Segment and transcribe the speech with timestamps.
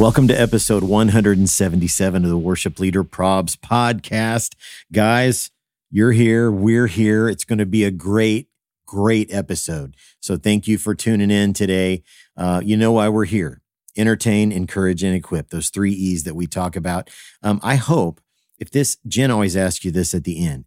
[0.00, 4.54] Welcome to episode 177 of the Worship Leader Probs podcast.
[4.90, 5.50] Guys,
[5.90, 6.50] you're here.
[6.50, 7.28] We're here.
[7.28, 8.48] It's going to be a great,
[8.86, 9.94] great episode.
[10.18, 12.02] So thank you for tuning in today.
[12.34, 13.60] Uh, you know why we're here
[13.94, 15.50] entertain, encourage, and equip.
[15.50, 17.10] Those three E's that we talk about.
[17.42, 18.22] Um, I hope
[18.58, 20.64] if this, Jen always asks you this at the end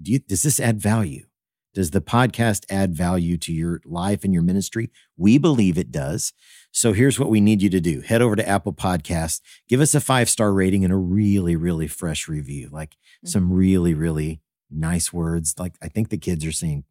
[0.00, 1.26] do you, does this add value?
[1.74, 4.90] Does the podcast add value to your life and your ministry?
[5.16, 6.32] We believe it does.
[6.76, 9.94] So here's what we need you to do head over to Apple Podcast, give us
[9.94, 13.28] a five star rating and a really, really fresh review, like mm-hmm.
[13.28, 15.54] some really, really nice words.
[15.58, 16.84] Like I think the kids are saying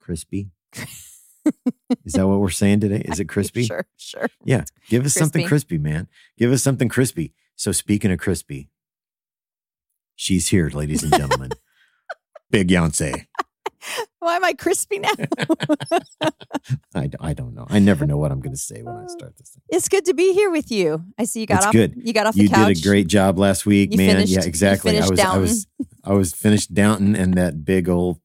[0.00, 0.50] crispy.
[2.04, 3.02] Is that what we're saying today?
[3.06, 3.64] Is it crispy?
[3.64, 4.28] Sure, sure.
[4.44, 4.66] Yeah.
[4.88, 5.20] Give us crispy.
[5.20, 6.06] something crispy, man.
[6.38, 7.34] Give us something crispy.
[7.56, 8.70] So speaking of crispy,
[10.14, 11.50] she's here, ladies and gentlemen.
[12.52, 13.26] Big Yonsei.
[14.24, 15.10] Why am I crispy now?
[16.94, 17.66] I, I don't know.
[17.68, 19.62] I never know what I'm going to say when I start this thing.
[19.68, 21.04] It's good to be here with you.
[21.18, 21.72] I see you got it's off.
[21.72, 21.92] Good.
[21.96, 22.68] You got off you the couch.
[22.68, 24.16] did a great job last week, you man.
[24.16, 24.98] Finished, yeah, exactly.
[24.98, 25.36] I was Downton.
[25.36, 25.66] I was
[26.04, 28.18] I was finished Downton and that big old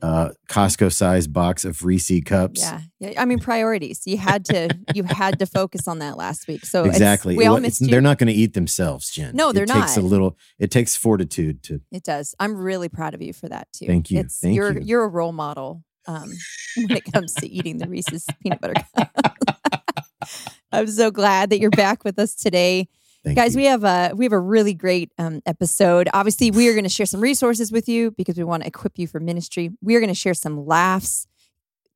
[0.00, 2.60] uh, Costco sized box of Reese cups.
[2.60, 2.80] Yeah.
[3.00, 3.20] yeah.
[3.20, 4.02] I mean, priorities.
[4.06, 6.64] You had to, you had to focus on that last week.
[6.64, 7.36] So exactly.
[7.36, 7.88] we all missed you.
[7.88, 9.34] They're not going to eat themselves, Jen.
[9.34, 9.78] No, they're it not.
[9.78, 11.80] It takes a little, it takes fortitude to.
[11.90, 12.34] It does.
[12.38, 13.86] I'm really proud of you for that too.
[13.86, 14.20] Thank you.
[14.20, 14.80] It's, Thank you're, you.
[14.84, 16.32] You're a role model um,
[16.76, 19.10] when it comes to eating the Reese's peanut butter cup.
[20.72, 22.88] I'm so glad that you're back with us today.
[23.24, 23.62] Thank Guys, you.
[23.62, 26.08] we have a we have a really great um, episode.
[26.14, 28.98] Obviously, we are going to share some resources with you because we want to equip
[28.98, 29.70] you for ministry.
[29.82, 31.26] We are going to share some laughs,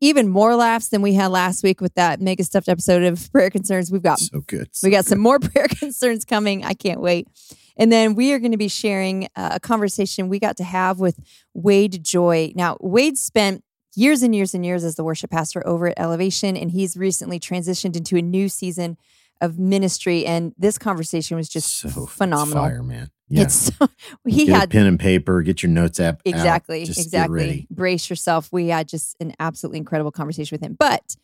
[0.00, 3.50] even more laughs than we had last week with that mega stuffed episode of prayer
[3.50, 3.90] concerns.
[3.90, 4.68] We've got so good.
[4.72, 5.10] So we got good.
[5.10, 6.64] some more prayer concerns coming.
[6.64, 7.28] I can't wait.
[7.76, 10.98] And then we are going to be sharing uh, a conversation we got to have
[10.98, 11.18] with
[11.54, 12.52] Wade Joy.
[12.54, 16.56] Now, Wade spent years and years and years as the worship pastor over at Elevation,
[16.56, 18.96] and he's recently transitioned into a new season
[19.42, 20.24] of ministry.
[20.24, 22.64] And this conversation was just so phenomenal.
[22.64, 23.10] Fire, man.
[23.28, 23.42] Yeah.
[23.42, 23.88] It's so,
[24.26, 25.42] he get had pen and paper.
[25.42, 26.22] Get your notes app.
[26.24, 27.66] exactly, out, exactly.
[27.70, 28.48] Brace yourself.
[28.52, 30.76] We had just an absolutely incredible conversation with him.
[30.78, 31.16] But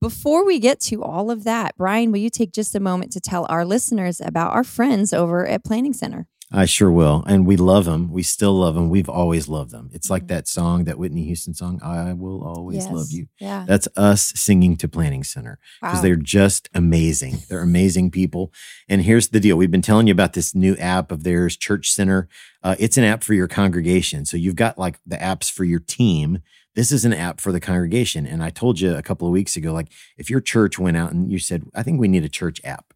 [0.00, 3.20] before we get to all of that, Brian, will you take just a moment to
[3.20, 6.26] tell our listeners about our friends over at Planning Center?
[6.52, 7.24] I sure will.
[7.26, 8.08] And we love them.
[8.12, 8.88] We still love them.
[8.88, 9.90] We've always loved them.
[9.92, 10.28] It's like Mhm.
[10.28, 12.92] that song, that Whitney Houston song, I will always Yes.
[12.92, 13.26] love you.
[13.40, 13.64] Yeah.
[13.66, 16.02] That's us singing to Planning Center because Wow.
[16.02, 17.38] they're just amazing.
[17.48, 18.52] They're amazing people.
[18.88, 21.90] And here's the deal we've been telling you about this new app of theirs, Church
[21.90, 22.28] Center.
[22.62, 24.24] Uh, it's an app for your congregation.
[24.24, 26.38] So you've got like the apps for your team.
[26.76, 28.24] This is an app for the congregation.
[28.24, 31.12] And I told you a couple of weeks ago, like if your church went out
[31.12, 32.92] and you said, I think we need a church app,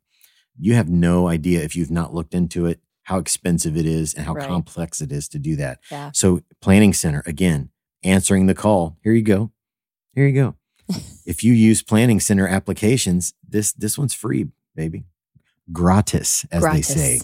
[0.57, 4.27] you have no idea if you've not looked into it, how expensive it is and
[4.27, 4.47] how Right.
[4.49, 5.81] complex it is to do that.
[5.91, 6.11] Yeah.
[6.15, 7.71] So Planning Center, again,
[8.05, 8.99] answering the call.
[9.03, 9.51] Here you go.
[10.15, 10.57] Here you go.
[11.27, 15.05] if you use Planning Center applications, this this one's free, baby.
[15.73, 16.89] Gratis, as Gratis.
[16.89, 17.21] they say.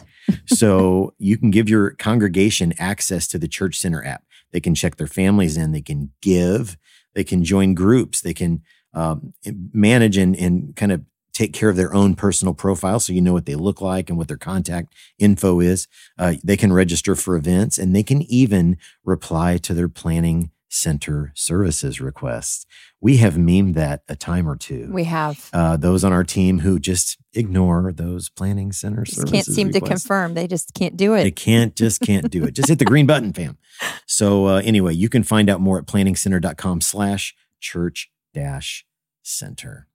[0.46, 4.24] so you can give your congregation access to the Church Center app.
[4.52, 5.72] They can check their families in.
[5.72, 6.76] They can give.
[7.14, 8.20] They can join groups.
[8.20, 9.32] They can um,
[9.72, 11.04] manage and, and kind of
[11.36, 14.16] take care of their own personal profile so you know what they look like and
[14.16, 15.86] what their contact info is.
[16.18, 21.32] Uh, they can register for events and they can even reply to their planning center
[21.34, 22.64] services requests.
[23.02, 24.88] We have memed that a time or two.
[24.90, 25.50] We have.
[25.52, 29.72] uh, those on our team who just ignore those planning center Just services can't seem
[29.72, 30.32] to confirm.
[30.32, 31.24] They just can't do it.
[31.24, 32.54] They can't, just can't do it.
[32.54, 33.58] Just hit the green button, fam.
[34.06, 38.86] So uh, anyway, you can find out more at planningcenter.com slash church dash
[39.22, 39.86] center.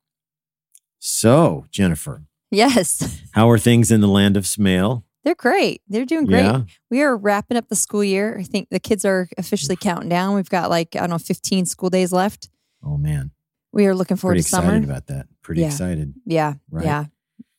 [1.03, 3.21] So, Jennifer, Yes.
[3.31, 5.03] how are things in the land of Smale?
[5.23, 5.81] They're great.
[5.87, 6.43] They're doing great.
[6.43, 6.61] Yeah.
[6.91, 8.37] We are wrapping up the school year.
[8.39, 10.35] I think the kids are officially counting down.
[10.35, 12.49] We've got like, I don't know, 15 school days left.
[12.83, 13.31] Oh man,
[13.73, 14.67] We are looking forward pretty to summer.
[14.69, 15.27] excited about that.
[15.41, 15.67] Pretty Yeah.
[15.67, 16.13] excited.
[16.25, 16.53] yeah.
[16.69, 16.85] Right.
[16.85, 17.05] Yeah.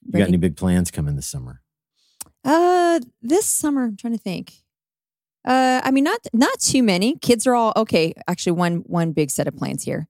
[0.06, 1.62] You got any big plans coming this summer?
[2.44, 4.52] Uh, this summer, I'm trying to think.
[5.44, 7.16] Uh, I mean, not not too many.
[7.18, 8.12] Kids are all okay.
[8.28, 10.08] Actually, one one big set of plans here.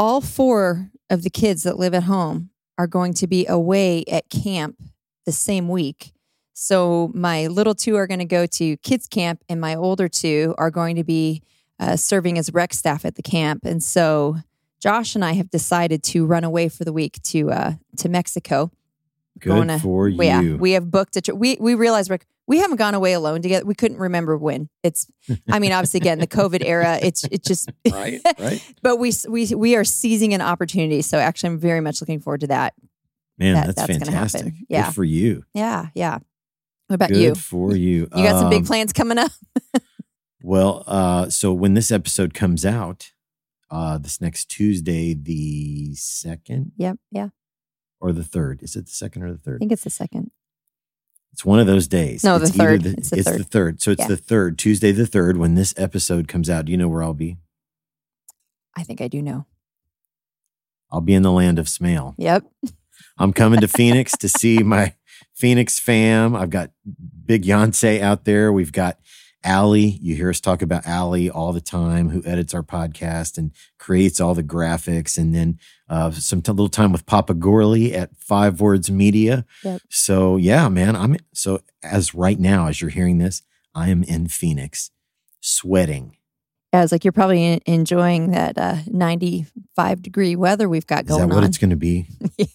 [0.00, 2.48] All four of the kids that live at home
[2.78, 4.80] are going to be away at camp
[5.26, 6.14] the same week.
[6.54, 10.54] So my little two are going to go to kids camp, and my older two
[10.56, 11.42] are going to be
[11.78, 13.66] uh, serving as rec staff at the camp.
[13.66, 14.36] And so
[14.80, 18.70] Josh and I have decided to run away for the week to uh, to Mexico.
[19.38, 20.22] Good to- for you.
[20.22, 21.36] Yeah, we have booked a trip.
[21.36, 23.64] We we realized Rick, we haven't gone away alone together.
[23.64, 24.68] We couldn't remember when.
[24.82, 25.06] It's,
[25.48, 26.98] I mean, obviously, again, the COVID era.
[27.00, 28.74] It's it's just, right, right.
[28.82, 31.00] but we we we are seizing an opportunity.
[31.02, 32.74] So actually, I'm very much looking forward to that.
[33.38, 34.28] Man, That- that's, that's gonna happen.
[34.28, 34.54] fantastic.
[34.68, 34.86] Yeah.
[34.86, 35.44] Good for you.
[35.54, 36.18] Yeah, yeah.
[36.88, 37.34] What about Good you?
[37.36, 38.08] for you.
[38.16, 39.30] You got some big Um, plans coming up?
[40.42, 43.12] Well, uh, so when this episode comes out,
[43.70, 47.28] uh, this next Tuesday, the second Yep, yeah.
[48.00, 49.56] or the third, is it the second or the third?
[49.56, 50.30] I think it's the second.
[51.32, 52.24] It's one of those days.
[52.24, 52.86] No, the It's either third.
[52.98, 53.80] It's the third.
[53.82, 54.08] So it's Yeah.
[54.08, 56.66] the third, Tuesday the third, when this episode comes out.
[56.66, 57.38] Do you know where I'll be?
[58.76, 59.46] I think I do know.
[60.90, 62.14] I'll be in the land of Smale.
[62.18, 62.44] Yep.
[63.18, 64.94] I'm coming to Phoenix to see my
[65.34, 66.34] Phoenix fam.
[66.34, 66.70] I've got
[67.26, 68.52] Big Yonsei out there.
[68.52, 68.98] We've got
[69.42, 69.98] Allie.
[70.02, 74.20] You hear us talk about Allie all the time, who edits our podcast and creates
[74.20, 75.16] all the graphics.
[75.18, 75.58] And then
[75.88, 79.44] uh, some t- little time with Papa Gorley at Five Words Media.
[79.64, 79.82] Yep.
[79.88, 80.94] So yeah, man.
[80.96, 83.42] I'm so as right now, as you're hearing this,
[83.74, 84.90] I am in Phoenix,
[85.40, 86.16] sweating.
[86.72, 91.16] Yeah, I was like, you're probably enjoying that uh, 95 degree weather we've got Is
[91.16, 91.44] that what on.
[91.44, 92.06] it's going to be?
[92.36, 92.46] Yeah.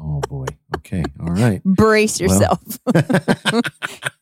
[0.00, 0.46] Oh boy.
[0.76, 1.04] Okay.
[1.20, 1.62] All right.
[1.62, 2.78] Brace Well- yourself.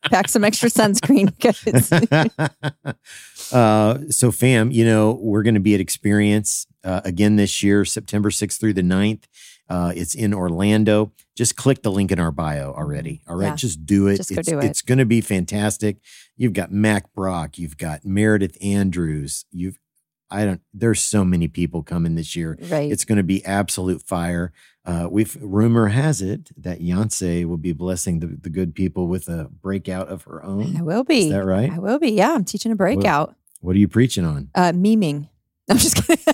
[0.09, 1.29] Pack some extra sunscreen.
[3.53, 7.85] uh, so, fam, you know, we're going to be at Experience uh, again this year,
[7.85, 9.23] September 6th through the 9th.
[9.69, 11.11] Uh, it's in Orlando.
[11.35, 13.21] Just click the link in our bio already.
[13.27, 13.49] All right.
[13.49, 13.55] Yeah.
[13.55, 14.17] Just do it.
[14.17, 14.65] Just it's do it.
[14.65, 15.97] it's going to be fantastic.
[16.35, 17.57] You've got Mack Brock.
[17.59, 19.45] You've got Meredith Andrews.
[19.51, 19.77] You've,
[20.31, 22.57] I don't, there's so many people coming this year.
[22.69, 22.91] right.
[22.91, 24.51] It's going to be absolute fire.
[24.85, 29.27] Uh, we've rumor has it that Yonsei will be blessing the, the good people with
[29.27, 30.77] a breakout of her own.
[30.77, 31.25] I will be.
[31.25, 31.71] Is that right?
[31.71, 32.11] I will be.
[32.11, 33.35] Yeah, I'm teaching a breakout.
[33.61, 34.49] What are you preaching on?
[34.55, 35.29] Uh, memeing.
[35.69, 36.25] I'm just kidding.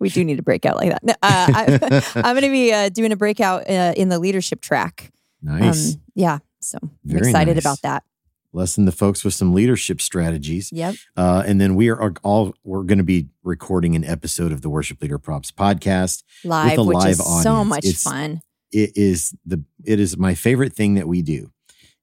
[0.00, 1.04] we do need a breakout like that.
[1.04, 4.60] No, uh, I, I'm going to be uh, doing a breakout uh, in the leadership
[4.60, 5.12] track.
[5.42, 5.94] nice.
[5.94, 6.38] Um, yeah.
[6.60, 7.62] So I'm Very excited nice.
[7.62, 8.04] about that.
[8.52, 10.72] Blessing the folks with some leadership strategies.
[10.72, 10.96] Yep.
[11.16, 14.68] Uh, and then we are all we're going to be recording an episode of the
[14.68, 16.24] Worship Leader Probs podcast.
[16.44, 18.42] Live, with a which live is so much It's- fun.
[18.72, 21.50] It is the it is my favorite thing that we do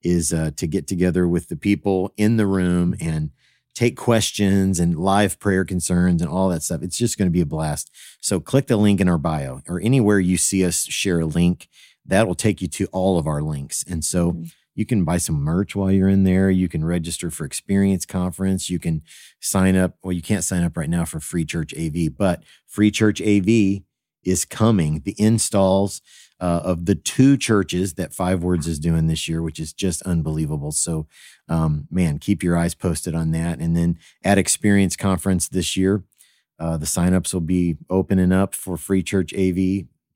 [0.03, 3.31] is uh, to get together with the people in the room and
[3.73, 6.81] take questions and live prayer concerns and all that stuff.
[6.81, 7.89] It's just going to be a blast.
[8.21, 11.67] So click the link in our bio or anywhere you see us share a link.
[12.05, 13.83] That will take you to all of our links.
[13.88, 14.51] And so Mhm.
[14.77, 16.51] You can buy some merch while you're in there.
[16.51, 18.69] You can register for Experience Conference.
[18.69, 19.01] You can
[19.41, 19.97] sign up.
[20.03, 23.81] Well, you can't sign up right now for Free Church AV, but Free Church AV
[24.24, 25.01] is coming.
[25.03, 26.00] The installs
[26.39, 30.03] uh, of the two churches that Five Words is doing this year, which is just
[30.03, 30.71] unbelievable.
[30.71, 31.07] So,
[31.50, 33.57] um, man, keep your eyes posted on that.
[33.57, 36.03] And then at Experience Conference this year,
[36.59, 39.56] uh, the signups will be opening up for Free Church AV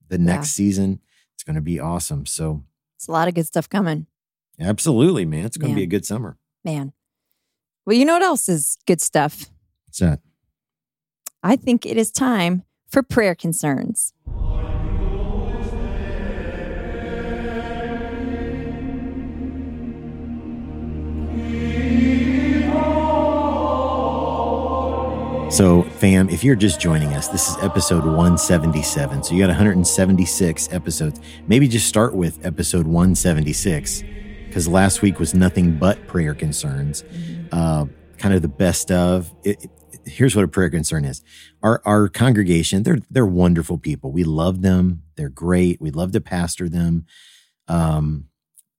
[0.07, 0.99] the next season.
[1.33, 2.27] It's going to be awesome.
[2.27, 2.63] So,
[2.95, 4.05] It's a lot of good stuff coming,
[4.59, 6.37] absolutely, man, it's going to be a good summer.
[6.63, 6.93] man.
[7.85, 9.49] Well, you know what else is good stuff?
[9.87, 10.19] What's that?
[11.41, 14.13] I think it is time for prayer concerns.
[25.49, 29.23] So, fam, if you're just joining us, this is episode 177.
[29.23, 31.19] So, you got 176 episodes.
[31.45, 34.01] Maybe just start with episode 176
[34.51, 37.05] because last week was nothing but prayer concerns.
[37.53, 37.85] Uh,
[38.17, 39.33] kind of the best of.
[39.45, 39.71] It, it-
[40.03, 41.21] here's what a prayer concern is.
[41.63, 44.11] Our our congregation, they're they're wonderful people.
[44.11, 45.03] We love them.
[45.15, 45.79] They're great.
[45.79, 47.05] We love to pastor them.
[47.67, 48.25] Um,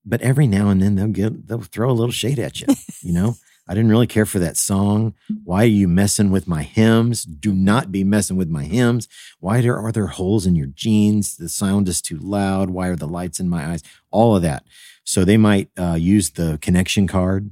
[0.05, 2.67] but every now and then they'll get they'll throw a little shade at you.
[3.03, 3.37] You know,
[3.69, 5.15] I didn't really care for that song.
[5.45, 7.23] Why are you messing with my hymns?
[7.25, 9.09] Do not be messing with my hymns.
[9.39, 11.37] Why there are there holes in your jeans?
[11.37, 12.69] The sound is too loud.
[12.71, 13.83] Why are the lights in my eyes?
[14.11, 14.65] All of that.
[15.05, 17.51] So they might uh, use the connection card.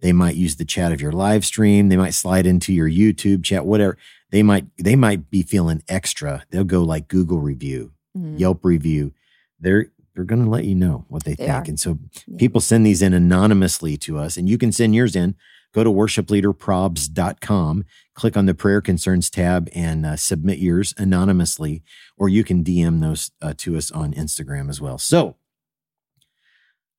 [0.00, 1.88] They might use the chat of your live stream.
[1.88, 3.96] They might slide into your YouTube chat, whatever.
[4.30, 6.44] They might they might be feeling extra.
[6.50, 8.38] They'll go like Google review, Mhm.
[8.38, 9.12] Yelp review.
[9.58, 11.50] They're they're going to let you know what they, They think.
[11.50, 11.62] are.
[11.68, 12.36] And so Yeah.
[12.38, 15.36] people send these in anonymously to us, and you can send yours in.
[15.74, 21.82] Go to worshipleaderprobs.com, click on the prayer concerns tab, and uh, submit yours anonymously,
[22.16, 24.98] or you can DM those uh, to us on Instagram as well.
[24.98, 25.36] So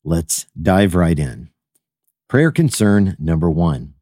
[0.04, 1.50] let's dive right in.
[2.28, 3.96] Prayer concern number one.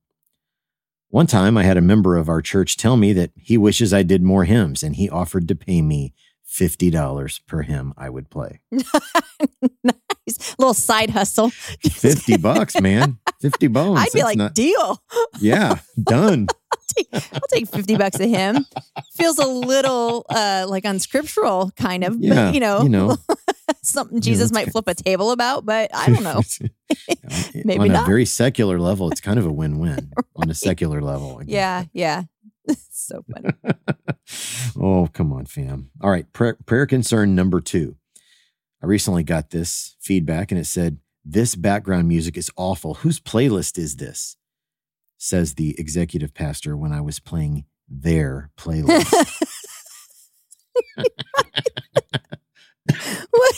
[1.09, 4.03] One time I had a member of our church tell me that he wishes I
[4.03, 6.13] did more hymns, and he offered to pay me
[6.49, 8.59] $50 per hymn I would play.
[8.71, 11.49] nice little side hustle.
[11.49, 13.17] 50 bucks, man.
[13.41, 13.99] 50 bones.
[13.99, 15.01] I'd be That's like, not- deal.
[15.39, 16.47] yeah, done.
[16.87, 18.65] take, I'll take 50 bucks a hymn.
[19.13, 23.17] Feels a little uh, like unscriptural, kind of, Yeah, but you know, you know.
[23.89, 26.41] Something Jesus it's might flip a table about, but I don't know.
[27.65, 28.07] Maybe on a not.
[28.07, 31.39] very secular level, it's kind of a win-win on a secular level.
[31.39, 31.89] again.
[31.93, 32.23] Yeah,
[32.67, 32.75] yeah.
[32.91, 33.49] so funny.
[34.79, 35.89] oh, come on, fam.
[36.01, 36.31] All right.
[36.33, 37.95] Prayer, prayer concern number two.
[38.81, 42.95] I recently got this feedback and it said, This background music is awful.
[42.95, 44.37] Whose playlist is this?
[45.17, 49.13] Says the executive pastor when I was playing their playlist.
[53.31, 53.55] What?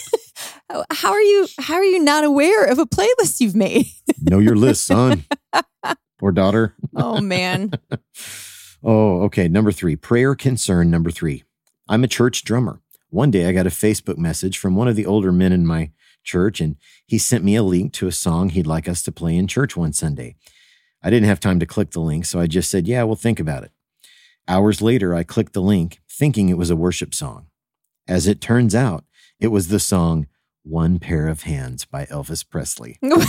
[0.70, 1.48] How- How are you?
[1.60, 3.88] How are you not aware of a playlist you've made?
[4.22, 5.26] know your list, son
[6.22, 6.76] or daughter.
[6.96, 7.72] Oh man,
[8.84, 9.48] Oh, okay.
[9.50, 11.44] Number three, prayer concern number three.
[11.90, 12.82] I'm a church drummer.
[13.10, 15.92] One day I got a Facebook message from one of the older men in my
[16.24, 19.36] church, and he sent me a link to a song he'd like us to play
[19.36, 20.36] in church one Sunday.
[21.02, 23.40] I didn't have time to click the link, so I just said, Yeah, we'll think
[23.40, 23.72] about it.
[24.48, 27.48] Hours later, I clicked the link thinking it was a worship song.
[28.08, 29.04] As it turns out,
[29.40, 30.28] it was the song
[30.70, 32.98] One Pair of Hands by Elvis Presley.
[33.04, 33.24] like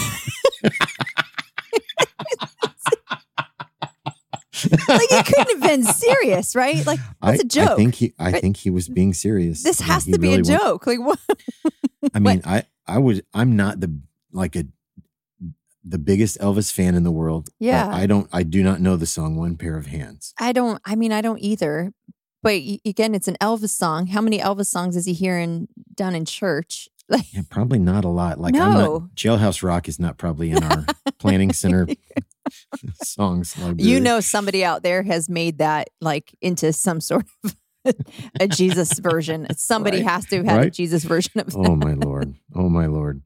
[5.11, 6.85] it couldn't have been serious, right?
[6.87, 7.71] Like I, that's a joke.
[7.71, 8.41] I think he I right?
[8.41, 9.63] think he was being serious.
[9.63, 10.87] this I has to be a really wa- joke.
[10.87, 11.19] Like what?
[12.15, 13.99] I mean, I I would I'm not the
[14.33, 14.65] like a
[15.83, 17.51] the biggest Elvis fan in the world.
[17.59, 17.89] Yeah.
[17.89, 20.35] I don't I do not know the song One Pair of Hands.
[20.39, 20.81] I don't.
[20.85, 21.93] I mean, I don't either.
[22.43, 24.07] But again, it's an Elvis song.
[24.07, 26.89] How many Elvis songs is he hearing done in church?
[27.11, 28.39] Like, Yeah, probably not a lot.
[28.41, 28.99] Like I'm No.
[28.99, 30.87] not Jailhouse Rock is not probably in our
[31.19, 31.89] planning center
[33.03, 33.91] songs library.
[33.91, 37.57] you know, somebody out there has made that like into some sort of
[38.39, 39.47] a Jesus version.
[39.57, 40.07] Somebody Right.
[40.07, 41.57] has to have had a Jesus version of that.
[41.57, 42.35] oh my lord.
[42.55, 43.23] Oh my lord.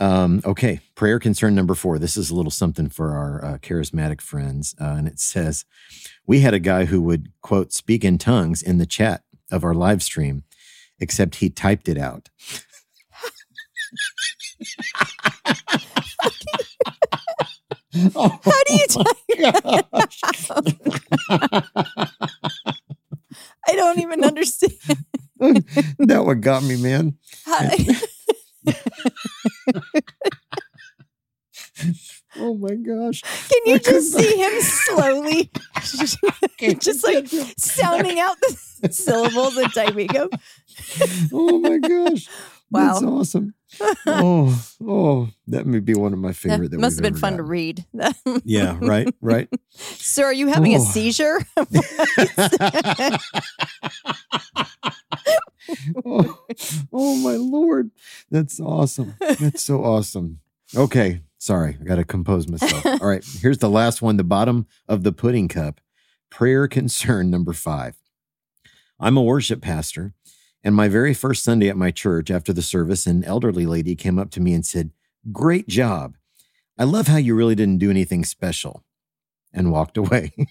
[0.00, 1.98] Um, okay, prayer concern number four.
[1.98, 5.64] This is a little something for our uh, charismatic friends, uh, and it says,
[6.24, 9.74] "We had a guy who would quote speak in tongues in the chat of our
[9.74, 10.44] live stream,
[11.00, 12.28] except he typed it out."
[18.14, 19.14] Oh, How do you oh type?
[23.68, 24.72] I don't even understand.
[25.38, 27.18] that what got me, man.
[32.36, 33.22] Oh my gosh.
[33.22, 35.50] can you just see him slowly,
[36.78, 40.28] just like sounding out the syllables and typing them?
[41.32, 42.28] Oh my gosh.
[42.70, 42.92] Wow.
[42.92, 43.54] That's awesome.
[44.06, 46.70] Oh, oh, that may be one of my favorite.
[46.70, 47.84] That must have been fun to read.
[48.44, 49.48] Yeah, right, right.
[49.70, 50.84] Sir, are you having a Oh.
[50.84, 51.38] seizure?
[56.04, 56.38] oh,
[56.92, 57.90] oh my lord,
[58.30, 59.14] that's awesome.
[59.20, 60.40] That's so awesome.
[60.76, 62.84] Okay, sorry, I got to compose myself.
[63.02, 65.80] All right, here's the last one, the bottom of the pudding cup.
[66.30, 67.96] Prayer concern number five.
[69.00, 70.14] I'm a worship pastor,
[70.62, 74.18] and my very first Sunday at my church after the service, an elderly lady came
[74.18, 74.90] up to me and said,
[75.32, 76.16] "Great job!
[76.78, 78.84] I love how you really didn't do anything special,"
[79.52, 80.32] and walked away.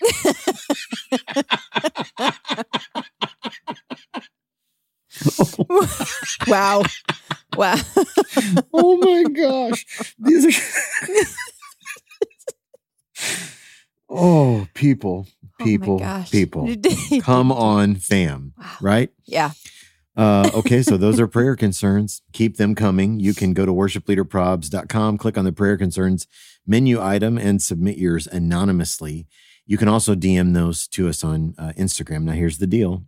[6.48, 6.84] wow.
[7.56, 7.76] Wow.
[8.74, 10.14] oh my gosh.
[10.20, 10.62] These are
[14.10, 15.28] Oh, people,
[15.60, 16.70] oh people, oh people.
[17.22, 18.54] Come on, fam.
[18.58, 18.78] Wow.
[18.82, 19.10] Right?
[19.26, 19.52] Yeah.
[20.18, 22.24] Uh, okay, so those are prayer concerns.
[22.34, 23.20] Keep them coming.
[23.20, 26.28] You can go to worshipleaderprobs.com, click on the prayer concerns
[26.66, 29.28] menu item, and submit yours anonymously.
[29.68, 32.24] You can also DM those to us on uh, Instagram.
[32.24, 33.04] Now, here's the deal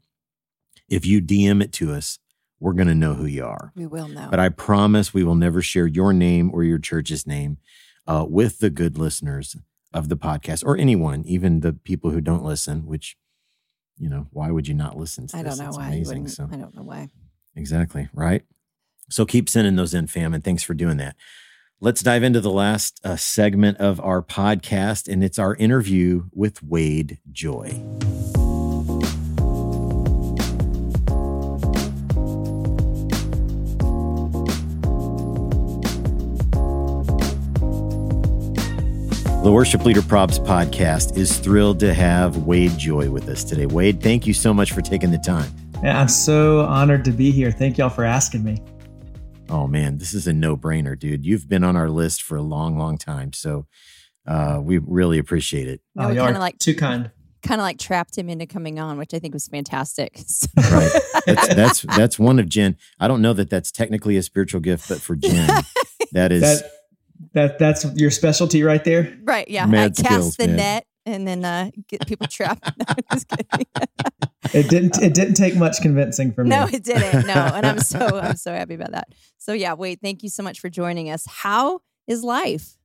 [0.88, 2.20] if you DM it to us,
[2.60, 3.72] we're going to know who you are.
[3.76, 4.28] We will know.
[4.30, 7.58] But I promise we will never share your name or your church's name
[8.06, 9.56] uh, with the good listeners
[9.94, 13.18] of the podcast or anyone, even the people who don't listen, which,
[14.00, 15.58] you know, why would you not listen to I this?
[15.58, 15.88] don't know It's why.
[15.88, 16.28] amazing.
[16.30, 17.10] So I don't know why.
[17.56, 18.44] exactly, right?
[19.10, 21.16] So keep sending those in, fam, and thanks for doing that.
[21.82, 26.62] Let's dive into the last uh, segment of our podcast, and it's our interview with
[26.64, 27.82] Wade Joy.
[39.44, 43.66] The Worship Leader Probs podcast is thrilled to have Wade Joy with us today.
[43.66, 45.50] Wade, thank you so much for taking the time.
[45.82, 47.50] Yeah, I'm so honored to be here.
[47.52, 48.62] Thank y'all for asking me.
[49.50, 51.26] Oh man, this is a no-brainer, dude.
[51.26, 53.66] You've been on our list for a long, long time, so
[54.28, 55.82] uh, we really appreciate it.
[55.96, 57.10] Yeah, Oh, we y'all kinda are like- too kind.
[57.42, 60.18] Kind of like trapped him into coming on, which I think was fantastic.
[60.28, 60.92] So- Right?
[61.26, 62.76] That's that's that's one of Jen.
[63.00, 65.48] I don't know that that's technically a spiritual gift, but for Jen,
[66.12, 66.70] that is That
[67.34, 69.18] that that's your specialty right there.
[69.24, 69.48] right.
[69.48, 69.64] Yeah.
[69.64, 70.56] I Mad cast skills, the man.
[70.56, 72.70] net and then uh, get people trapped.
[74.54, 75.02] it didn't.
[75.02, 76.50] It didn't take much convincing for me.
[76.50, 77.28] No, it didn't.
[77.28, 79.10] No, and I'm so I'm so happy about that.
[79.38, 80.00] So yeah, Wade.
[80.02, 81.26] Thank you so much for joining us.
[81.28, 82.78] How is life?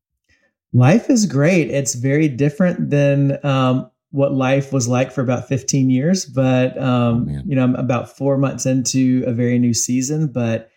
[0.73, 1.71] Life is great.
[1.71, 7.29] It's very different than um, what life was like for about 15 years, but um,
[7.31, 10.71] oh, you know, I'm about four months into a very new season, but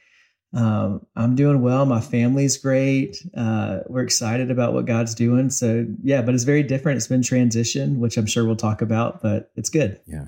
[0.57, 1.85] um, I'm doing well.
[1.85, 3.23] My family's great.
[3.35, 5.51] Uh, we're excited about what God's doing.
[5.51, 6.97] So yeah, but it's very different.
[6.97, 10.01] It's been transition, which I'm sure we'll talk about, but it's good.
[10.07, 10.25] Yeah.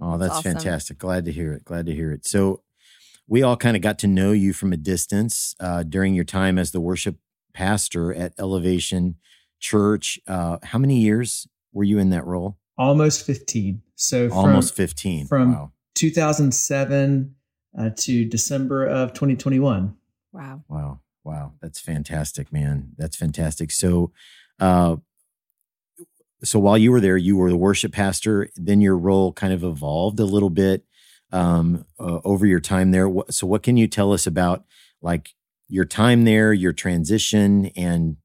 [0.00, 0.54] Oh, that's awesome.
[0.54, 0.98] fantastic.
[0.98, 1.64] Glad to hear it.
[1.64, 2.26] Glad to hear it.
[2.26, 2.62] So
[3.28, 6.58] we all kind of got to know you from a distance uh, during your time
[6.58, 7.16] as the worship
[7.54, 9.14] pastor at Elevation
[9.60, 10.18] Church.
[10.26, 12.58] Uh, how many years were you in that role?
[12.76, 13.80] Almost 15.
[13.94, 15.28] So almost 15.
[15.28, 15.72] From wow.
[15.94, 17.36] 2007
[17.78, 19.96] uh, to December of 2021.
[20.32, 20.62] Wow.
[20.68, 21.00] Wow.
[21.24, 21.52] Wow.
[21.60, 22.92] That's fantastic, man.
[22.96, 23.70] That's fantastic.
[23.70, 24.12] So,
[24.60, 24.96] uh,
[26.44, 28.48] so while you were there, you were the worship pastor.
[28.56, 30.84] Then your role kind of evolved a little bit
[31.32, 33.10] um, uh, over your time there.
[33.30, 34.64] So, what can you tell us about
[35.00, 35.30] like
[35.68, 38.16] your time there, your transition, and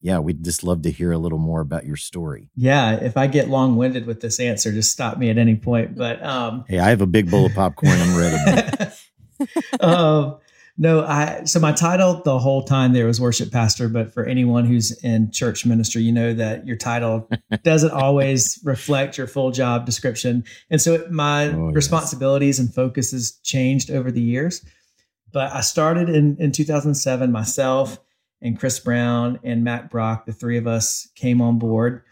[0.00, 2.50] yeah, we'd just love to hear a little more about your story.
[2.54, 5.96] Yeah, if I get long winded with this answer, just stop me at any point.
[5.96, 7.98] But um, hey, I have a big bowl of popcorn.
[7.98, 8.92] I'm ready.
[9.80, 10.38] um,
[10.80, 14.64] no, I so my title the whole time there was worship pastor, but for anyone
[14.64, 17.28] who's in church ministry, you know that your title
[17.64, 22.66] doesn't always reflect your full job description, and so my oh, responsibilities yes.
[22.66, 24.64] and focus has changed over the years.
[25.32, 27.98] But I started in in 2007 myself
[28.40, 32.02] and Chris Brown and Mack Brock, the three of us came on board.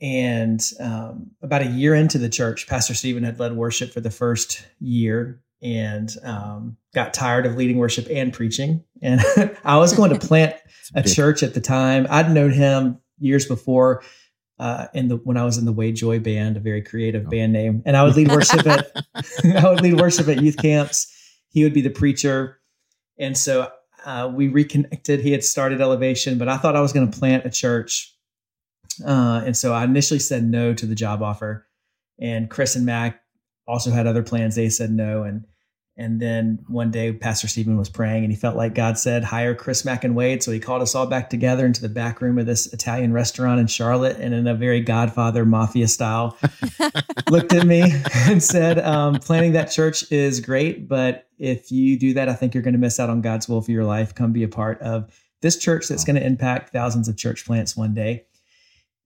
[0.00, 4.10] And um, about a year into the church, Pastor Steven had led worship for the
[4.10, 8.82] first year and um, got tired of leading worship and preaching.
[9.02, 9.20] And
[9.64, 10.56] I was going to plant
[10.94, 12.06] a church at the time.
[12.08, 14.02] I'd known him years before.
[14.58, 17.30] Uh, in the when I was in the Wade Joy band, a very creative oh.
[17.30, 18.94] band name, and I would lead worship at
[19.56, 21.10] I would lead worship at youth camps.
[21.48, 22.60] He would be the preacher,
[23.18, 23.70] and so
[24.04, 25.20] uh, we reconnected.
[25.20, 28.14] He had started Elevation, but I thought I was going to plant a church.
[29.04, 31.66] Uh, and so I initially said no to the job offer.
[32.20, 33.22] And Chris and Mac
[33.66, 34.56] also had other plans.
[34.56, 35.22] They said no.
[35.22, 35.46] And
[35.96, 39.54] and then one day, Pastor Steven was praying and he felt like God said, hire
[39.54, 40.42] Chris Mack and Wade.
[40.42, 43.60] So he called us all back together into the back room of this Italian restaurant
[43.60, 46.38] in Charlotte and in a very Godfather mafia style,
[47.30, 47.82] looked at me
[48.14, 50.88] and said, um, planning that church is great.
[50.88, 53.60] But if you do that, I think you're going to miss out on God's will
[53.60, 54.14] for your life.
[54.14, 57.76] Come be a part of this church that's going to impact thousands of church plants
[57.76, 58.26] one day.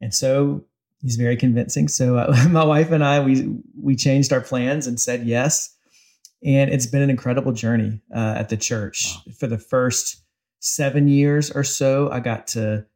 [0.01, 0.65] And so
[1.01, 1.89] he's very convincing.
[1.89, 5.75] So uh, my wife and I, we, we changed our plans and said yes
[6.45, 9.07] and it's been an incredible journey uh, at the church.
[9.07, 9.33] Wow.
[9.39, 10.23] For the first
[10.61, 12.87] seven years or so, I got to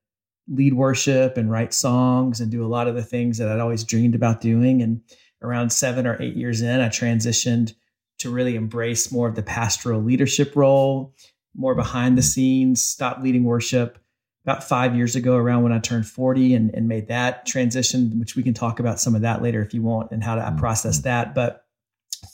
[0.49, 3.85] lead worship and write songs and do a lot of the things that I'd always
[3.85, 4.83] dreamed about doing.
[4.83, 5.01] And
[5.43, 7.75] around seven or eight years in, I transitioned
[8.19, 11.15] to really embrace more of the pastoral leadership role,
[11.55, 13.99] more behind the scenes, stop leading worship
[14.45, 18.35] about five years ago, around when I turned 40 and, and made that transition, which
[18.35, 20.59] we can talk about some of that later if you want and how to mm-hmm.
[20.59, 21.35] process that.
[21.35, 21.65] But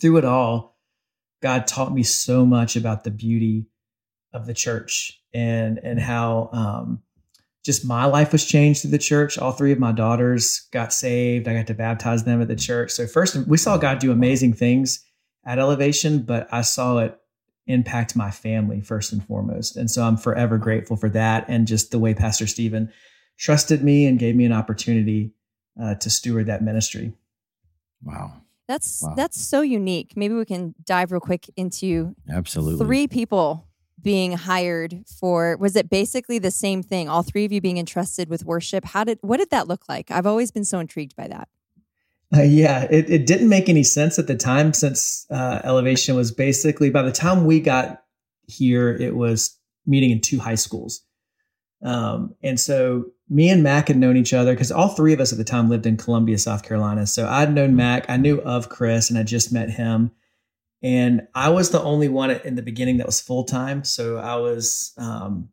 [0.00, 0.76] through it all,
[1.42, 3.66] God taught me so much about the beauty
[4.32, 7.02] of the church and and how um,
[7.64, 9.36] just my life was changed through the church.
[9.36, 11.48] All three of my daughters got saved.
[11.48, 12.92] I got to baptize them at the church.
[12.92, 15.04] So first, we saw God do amazing things
[15.46, 17.18] at Elevation, but I saw it
[17.66, 19.76] impact my family first and foremost.
[19.76, 22.92] And so I'm forever grateful for that and just the way Pastor Steven
[23.38, 25.32] trusted me and gave me an opportunity
[25.80, 27.14] uh, to steward that ministry.
[28.02, 28.34] Wow.
[28.68, 29.14] That's wow.
[29.14, 30.16] that's so unique.
[30.16, 33.66] Maybe we can dive real quick into absolutely three people
[34.00, 38.28] being hired for was it basically the same thing all three of you being entrusted
[38.28, 41.26] with worship how did what did that look like i've always been so intrigued by
[41.26, 41.48] that
[42.34, 46.32] uh, yeah it, it didn't make any sense at the time since uh, elevation was
[46.32, 48.02] basically by the time we got
[48.46, 51.02] here it was meeting in two high schools
[51.82, 55.32] um, and so me and Mac had known each other because all three of us
[55.32, 57.06] at the time lived in Columbia, South Carolina.
[57.06, 60.10] So I'd known Mac, I knew of Chris, and I just met him.
[60.82, 63.84] And I was the only one in the beginning that was full time.
[63.84, 65.48] So I was, um,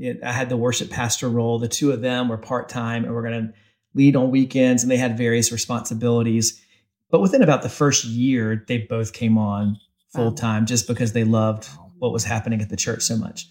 [0.00, 1.60] I had the worship pastor role.
[1.60, 3.54] The two of them were part time and we're going to
[3.96, 6.62] lead on weekends, and they had various responsibilities.
[7.10, 9.78] But within about the first year, they both came on
[10.14, 13.48] full time just because they loved what was happening at the church so much.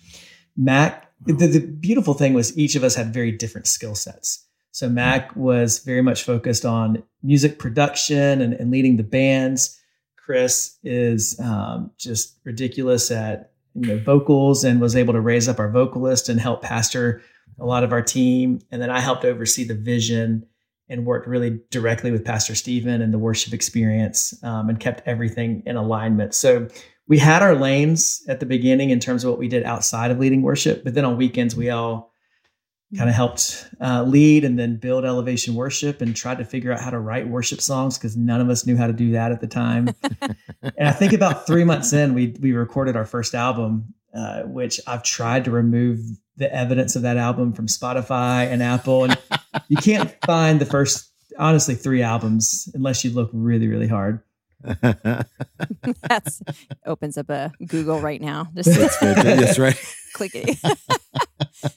[0.56, 4.46] Mac the, the beautiful thing was each of us had very different skill sets.
[4.72, 9.80] So Mac was very much focused on music production and, and leading the bands.
[10.18, 15.60] Chris is um, just ridiculous at you know vocals and was able to raise up
[15.60, 17.22] our vocalist and help pastor
[17.60, 18.60] a lot of our team.
[18.72, 20.46] And then I helped oversee the vision
[20.88, 25.64] and worked really directly with Pastor Steven and the worship experience um, and kept everything
[25.66, 26.36] in alignment.
[26.36, 26.68] So
[27.08, 30.20] we had our lanes at the beginning in terms of what we did outside of
[30.20, 32.12] leading worship, but then on weekends we all
[32.96, 36.80] kind of helped uh, lead and then build elevation worship and tried to figure out
[36.80, 39.42] how to write worship songs because none of us knew how to do that at
[39.42, 39.90] the time.
[40.22, 44.80] and I think about three months in, we we recorded our first album, uh, which
[44.88, 46.00] I've tried to remove
[46.38, 49.18] the evidence of that album from Spotify and Apple, and
[49.68, 54.22] you can't find the first honestly three albums unless you look really really hard.
[56.02, 56.42] That's
[56.86, 58.48] opens up a Google right now.
[58.56, 59.80] Just that's, that's right.
[60.14, 60.58] click it.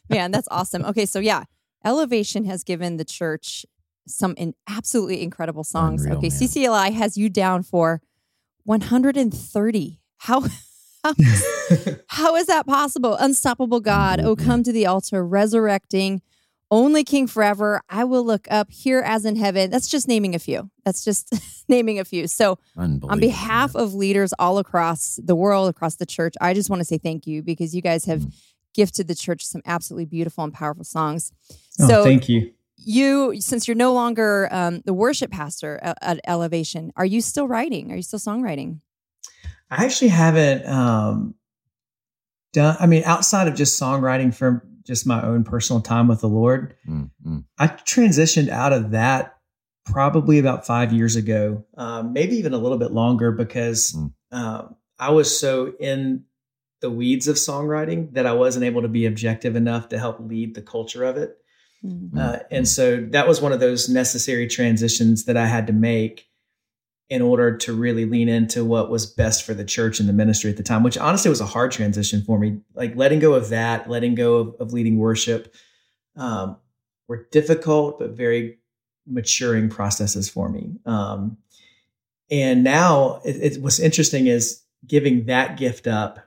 [0.09, 0.85] Man, that's awesome.
[0.87, 1.45] Okay, so yeah,
[1.85, 3.67] Elevation has given the church
[4.07, 6.05] some in absolutely incredible songs.
[6.05, 6.39] Unreal, okay, man.
[6.39, 8.01] CCLI has you down for
[8.65, 10.01] 130.
[10.19, 10.45] How
[11.05, 11.15] how,
[12.09, 13.15] how is that possible?
[13.17, 16.23] Unstoppable God, oh come to the altar, resurrecting,
[16.71, 17.81] only King forever.
[17.89, 19.71] I will look up here as in heaven.
[19.71, 20.71] That's just naming a few.
[20.85, 21.33] That's just
[21.69, 22.27] naming a few.
[22.27, 26.81] So, on behalf of leaders all across the world, across the church, I just want
[26.81, 28.35] to say thank you because you guys have mm.
[28.75, 31.33] gifted the church some absolutely beautiful and powerful songs.
[31.81, 32.53] Oh, so, thank you.
[32.81, 37.49] You, since you're no longer um, the worship pastor at, at, Elevation, are you still
[37.49, 37.91] writing?
[37.91, 38.81] Are you still songwriting?
[39.71, 41.35] I actually haven't um,
[42.53, 42.77] done.
[42.81, 46.75] I mean, outside of just songwriting for just my own personal time with the Lord.
[46.89, 47.41] Mm-hmm.
[47.59, 49.37] I transitioned out of that
[49.85, 54.13] probably about five years ago, um, maybe even a little bit longer, because mm.
[54.33, 56.25] um, I was so in
[56.81, 60.55] the weeds of songwriting that I wasn't able to be objective enough to help lead
[60.55, 61.37] the culture of it.
[61.85, 62.19] Mm-hmm.
[62.19, 66.28] Uh, and so that was one of those necessary transitions that I had to make
[67.11, 70.51] in order to really lean into what was best for the church and the ministry
[70.51, 72.61] at the time, which honestly was a hard transition for me.
[72.75, 75.55] Like letting go of that, letting go of, of leading worship,
[76.17, 76.59] um,
[77.07, 78.59] were difficult but very
[79.07, 80.75] maturing processes for me.
[80.85, 81.39] Um,
[82.31, 86.19] and now it, it, what's interesting is giving that gift up.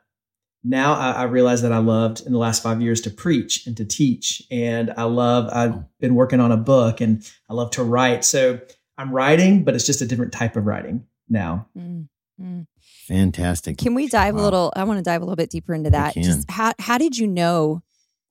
[0.64, 3.78] Now I, I realize that I loved in the last five years to preach and
[3.78, 5.50] to teach, and I love.
[5.52, 8.24] I've been working on a book, and I love to write.
[8.24, 8.60] So
[9.02, 11.68] I'm writing, but it's just a different type of writing now.
[11.78, 12.62] Mm-hmm.
[13.08, 13.78] Fantastic.
[13.78, 14.42] Can we dive wow.
[14.42, 14.74] a little?
[14.76, 16.14] I want to dive a little bit deeper into that.
[16.14, 17.82] Just how how did you know?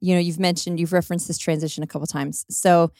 [0.01, 2.47] You know, you've mentioned you've referenced this transition a couple times.
[2.49, 2.93] So,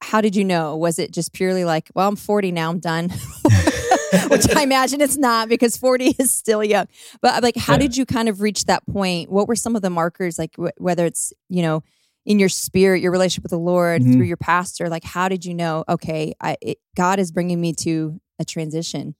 [0.00, 0.76] how did you know?
[0.76, 3.10] Was it just purely like, well, I'm 40 now, I'm done?
[4.28, 6.86] Which I imagine it's not because 40 is still young.
[7.22, 7.80] But like, how yeah.
[7.80, 9.30] did you kind of reach that point?
[9.30, 11.82] What were some of the markers, like w- whether it's you know
[12.26, 14.12] in your spirit, your relationship with the Lord mm-hmm.
[14.12, 14.88] through your pastor?
[14.88, 15.84] Like, how did you know?
[15.88, 19.14] Okay, I, it, God is bringing me to a transition.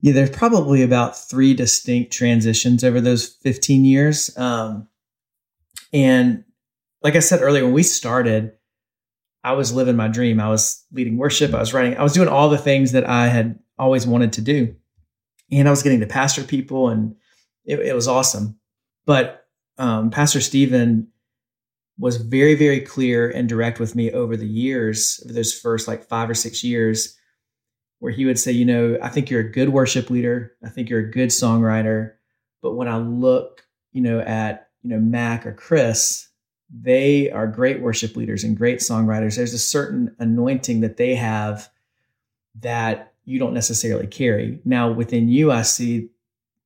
[0.00, 4.36] Yeah, there's probably about three distinct transitions over those 15 years.
[4.36, 4.88] Um,
[5.92, 6.44] and
[7.02, 8.52] like I said earlier, when we started,
[9.42, 10.40] I was living my dream.
[10.40, 11.54] I was leading worship.
[11.54, 11.96] I was writing.
[11.96, 14.74] I was doing all the things that I had always wanted to do,
[15.52, 17.14] and I was getting to pastor people, and
[17.64, 18.58] it, it was awesome.
[19.06, 19.46] But
[19.78, 21.08] um, Pastor Steven
[21.98, 26.04] was very, very clear and direct with me over the years, over those first like
[26.04, 27.16] five or six years,
[28.00, 30.52] where he would say, you know, I think you're a good worship leader.
[30.64, 32.12] I think you're a good songwriter.
[32.60, 36.28] But when I look, you know, at, you know, Mac or Chris,
[36.70, 39.36] they are great worship leaders and great songwriters.
[39.36, 41.70] There's a certain anointing that they have
[42.60, 44.60] that you don't necessarily carry.
[44.64, 46.10] Now, within you, I see,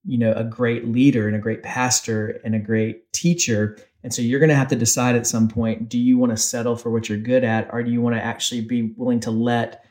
[0.04, 4.22] you know, a great leader and a great pastor and a great teacher and so
[4.22, 6.90] you're going to have to decide at some point do you want to settle for
[6.90, 9.84] what you're good at, or do you want to actually be willing to let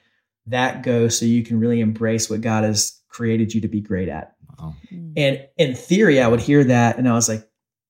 [0.47, 4.09] that go so you can really embrace what God has created you to be great
[4.09, 4.35] at?
[4.57, 4.75] Wow.
[4.89, 5.13] Hmm.
[5.15, 7.47] And in theory, I would hear that and I was like,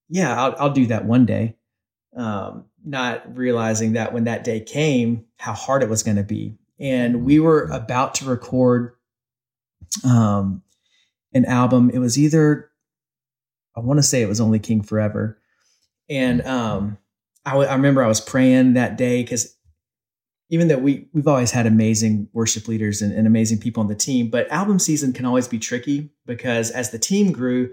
[0.09, 1.55] yeah, I'll, I'll do that one day.
[2.15, 6.57] Um, not realizing that when that day came, how hard it was going to be.
[6.79, 8.95] And we were about to record
[10.03, 10.63] um,
[11.33, 11.89] an album.
[11.89, 12.71] It was either,
[13.75, 15.38] I want to say it was only King Forever
[16.09, 16.97] and um,
[17.45, 19.55] I, w- I remember I was praying that day because
[20.49, 23.95] even though we we've always had amazing worship leaders and, and, amazing people on the
[23.95, 27.69] team, but album season can always be tricky because as the team grew,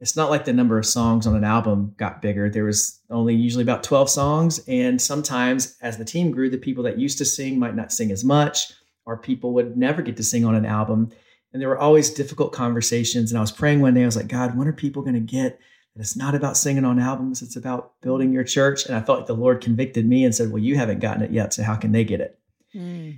[0.00, 2.50] it's not like the number of songs on an album got bigger.
[2.50, 4.60] There was only usually about 12 songs.
[4.68, 8.10] And sometimes as the team grew, the people that used to sing might not sing
[8.10, 8.72] as much,
[9.06, 11.10] or people would never get to sing on an album.
[11.52, 13.30] And there were always difficult conversations.
[13.30, 15.20] And I was praying one day, I was like, God, when are people going to
[15.20, 15.58] get
[15.96, 18.84] and it's not about singing on albums, it's about building your church.
[18.84, 21.30] And I felt like the Lord convicted me and said, Well, you haven't gotten it
[21.30, 21.54] yet.
[21.54, 22.38] So how can they get it?
[22.74, 23.16] Mm.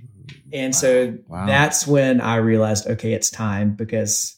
[0.53, 0.79] And wow.
[0.79, 1.45] so wow.
[1.45, 4.37] that's when I realized, okay, it's time because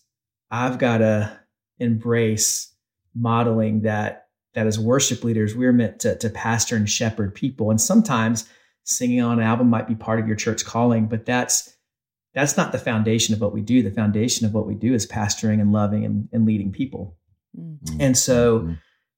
[0.49, 1.39] I've got to
[1.77, 2.73] embrace
[3.13, 7.69] modeling that that as worship leaders, we're meant to, to pastor and shepherd people.
[7.69, 8.49] And sometimes
[8.85, 11.77] singing on an album might be part of your church calling, but that's
[12.33, 13.83] that's not the foundation of what we do.
[13.83, 17.19] The foundation of what we do is pastoring and loving and, and leading people.
[17.57, 18.01] Mm-hmm.
[18.01, 18.73] And so mm-hmm.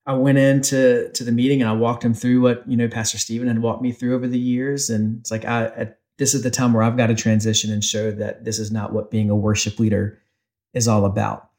[0.06, 3.18] I went into to the meeting and I walked him through what you know Pastor
[3.18, 6.44] Steven had walked me through over the years, and it's like I, I this is
[6.44, 9.30] the time where I've got to transition and show that this is not what being
[9.30, 10.20] a worship leader
[10.74, 11.50] is all about.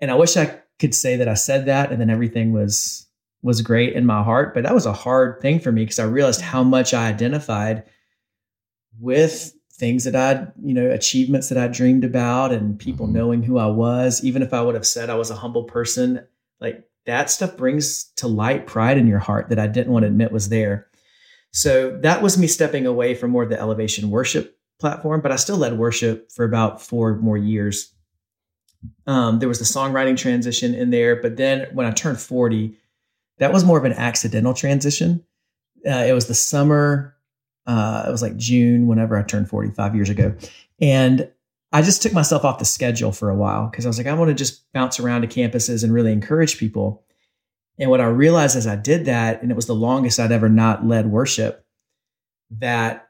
[0.00, 3.06] And I wish I could say that I said that and then everything was
[3.42, 6.04] was great in my heart, but that was a hard thing for me because I
[6.04, 7.84] realized how much I identified
[8.98, 13.16] with things that I'd, you know, achievements that I dreamed about and people mm-hmm.
[13.16, 16.26] knowing who I was, even if I would have said I was a humble person,
[16.60, 20.08] like that stuff brings to light pride in your heart that I didn't want to
[20.08, 20.88] admit was there.
[21.52, 25.36] So that was me stepping away from more of the elevation worship platform, but I
[25.36, 27.92] still led worship for about four more years.
[29.06, 32.76] Um, there was the songwriting transition in there, but then when I turned 40,
[33.38, 35.24] that was more of an accidental transition.
[35.86, 37.15] Uh, it was the summer,
[37.66, 40.34] uh, it was like June, whenever I turned 45 years ago.
[40.80, 41.30] And
[41.72, 44.14] I just took myself off the schedule for a while because I was like, I
[44.14, 47.02] want to just bounce around to campuses and really encourage people.
[47.78, 50.48] And what I realized as I did that, and it was the longest I'd ever
[50.48, 51.66] not led worship,
[52.50, 53.08] that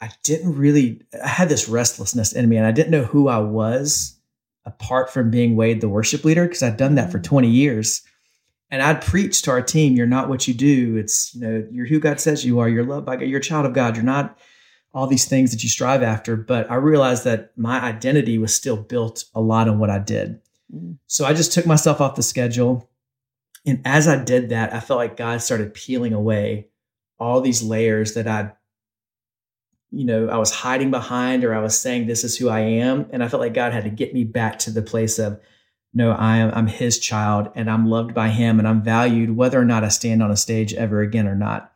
[0.00, 3.38] I didn't really, I had this restlessness in me and I didn't know who I
[3.38, 4.18] was
[4.64, 7.24] apart from being Wade, the worship leader, because I'd done that for mm.
[7.24, 8.02] 20 years.
[8.72, 10.96] And I'd preach to our team, you're not what you do.
[10.96, 12.70] It's, you know, you're who God says you are.
[12.70, 13.26] You're loved by God.
[13.26, 13.96] You're a child of God.
[13.96, 14.38] You're not
[14.94, 16.36] all these things that you strive after.
[16.36, 20.40] But I realized that my identity was still built a lot on what I did.
[20.74, 20.96] Mm.
[21.06, 22.88] So I just took myself off the schedule.
[23.66, 26.68] And as I did that, I felt like God started peeling away
[27.20, 28.52] all these layers that I'd,
[29.90, 33.06] you know, I was hiding behind or I was saying, this is who I am.
[33.12, 35.38] And I felt like God had to get me back to the place of,
[35.94, 39.60] no, I am, I'm his child and I'm loved by him and I'm valued whether
[39.60, 41.72] or not I stand on a stage ever again or not.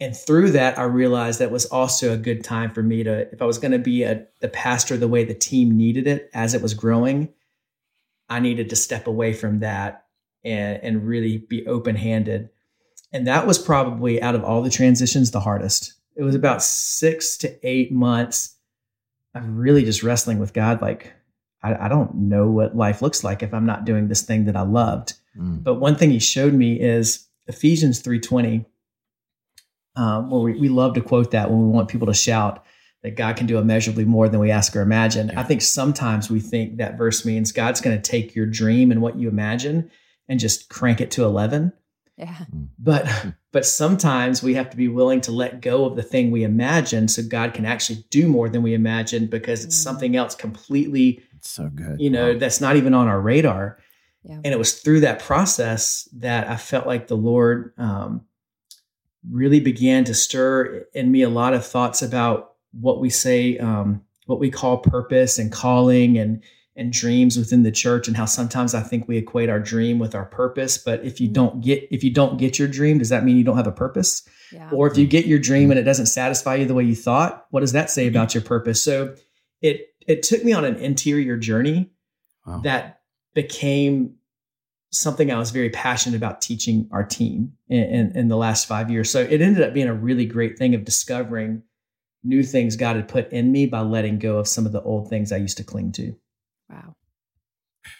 [0.00, 3.42] And through that, I realized that was also a good time for me to, if
[3.42, 6.54] I was going to be a, the pastor the way the team needed it as
[6.54, 7.30] it was growing,
[8.28, 10.04] I needed to step away from that
[10.44, 12.50] and, and really be open handed.
[13.12, 15.94] And that was probably out of all the transitions, the hardest.
[16.14, 18.56] It was about six to eight months
[19.34, 20.82] of really just wrestling with God.
[20.82, 21.12] Like,
[21.62, 24.56] I, I don't know what life looks like if I'm not doing this thing that
[24.56, 25.14] I loved.
[25.36, 25.62] Mm.
[25.62, 28.64] But one thing he showed me is Ephesians 3.20,
[29.96, 32.64] um, where we, we love to quote that when we want people to shout
[33.02, 35.28] that God can do immeasurably more than we ask or imagine.
[35.28, 35.40] Yeah.
[35.40, 39.00] I think sometimes we think that verse means God's going to take your dream and
[39.00, 39.90] what you imagine
[40.28, 41.72] and just crank it to 11.
[42.16, 42.34] Yeah.
[42.50, 42.64] Hmm.
[42.78, 43.08] But
[43.52, 47.08] but sometimes we have to be willing to let go of the thing we imagine
[47.08, 49.82] so God can actually do more than we imagine because it's mm.
[49.82, 52.00] something else completely it's so good.
[52.00, 52.38] You know, wow.
[52.38, 53.78] that's not even on our radar.
[54.24, 54.40] Yeah.
[54.44, 58.26] And it was through that process that I felt like the Lord um,
[59.30, 64.02] really began to stir in me a lot of thoughts about what we say, um,
[64.26, 66.42] what we call purpose and calling and
[66.76, 70.14] and dreams within the church and how sometimes I think we equate our dream with
[70.14, 70.78] our purpose.
[70.78, 71.32] But if you mm-hmm.
[71.32, 73.72] don't get if you don't get your dream, does that mean you don't have a
[73.72, 74.28] purpose?
[74.52, 74.70] Yeah.
[74.70, 77.46] Or if you get your dream and it doesn't satisfy you the way you thought,
[77.50, 78.16] what does that say mm-hmm.
[78.16, 78.82] about your purpose?
[78.82, 79.14] So
[79.60, 81.90] it it took me on an interior journey
[82.46, 82.60] wow.
[82.64, 83.02] that
[83.34, 84.14] became
[84.90, 88.90] something I was very passionate about teaching our team in, in, in, the last five
[88.90, 89.10] years.
[89.10, 91.62] So it ended up being a really great thing of discovering
[92.24, 95.10] new things God had put in me by letting go of some of the old
[95.10, 96.16] things I used to cling to.
[96.70, 96.96] Wow.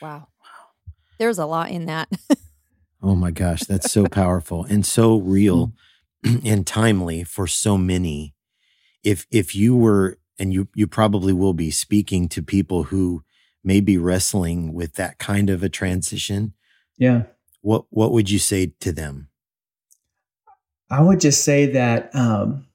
[0.01, 0.29] Wow.
[0.40, 0.88] Wow.
[1.18, 2.09] There's a lot in that.
[3.03, 5.75] oh my gosh, that's so powerful and so real
[6.25, 6.42] mm.
[6.51, 8.35] and timely for so many.
[9.05, 13.22] If if you were and you you probably will be speaking to people who
[13.64, 16.55] may be wrestling with that kind of a transition.
[16.96, 17.24] Yeah.
[17.61, 19.29] What what would you say to them?
[20.90, 22.66] I would just say that um,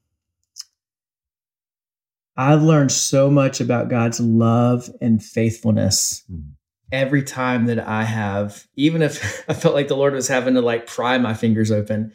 [2.38, 6.52] I've learned so much about God's love and faithfulness mm.
[6.91, 10.62] every time that I have, even if I felt like the Lord was having to
[10.62, 12.13] like pry my fingers open,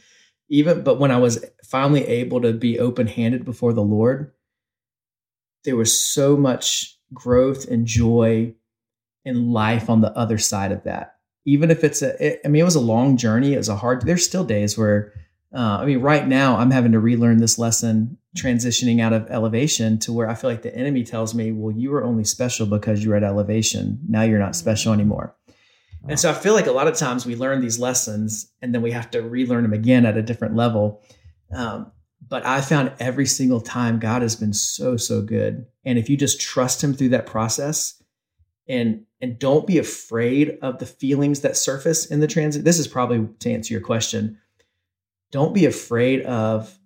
[0.49, 4.33] even, but when I was finally able to be open handed before the Lord,
[5.65, 8.55] there was so much growth and joy
[9.25, 11.17] and life on the other side of that.
[11.45, 13.55] Even if it's a, it, I mean, it was a long journey.
[13.55, 15.13] It was a hard, there's still days where
[15.55, 19.99] uh, I mean, right now I'm having to relearn this lesson, transitioning out of elevation
[20.01, 23.03] to where I feel like the enemy tells me, well, you were only special because
[23.03, 23.99] you were at elevation.
[24.09, 25.35] Now you're not special anymore.
[26.03, 26.11] Wow.
[26.11, 28.83] And so I feel like a lot of times we learn these lessons and then
[28.83, 31.03] we have to relearn them again at a different level.
[31.55, 31.93] Um,
[32.29, 35.67] but I found every single time God has been so, so good.
[35.85, 38.03] And if you just trust him through that process
[38.69, 42.65] and and don't be afraid of the feelings that surface in the transit.
[42.65, 44.39] This is probably to answer your question
[45.31, 46.79] don't be afraid of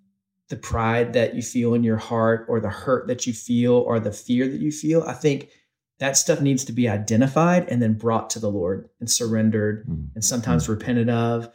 [0.49, 3.99] the pride that you feel in your heart or the hurt that you feel or
[3.99, 5.03] the fear that you feel.
[5.03, 5.49] I think
[5.99, 10.09] that stuff needs to be identified and then brought to the Lord and surrendered Mm.
[10.15, 11.49] and sometimes repented of.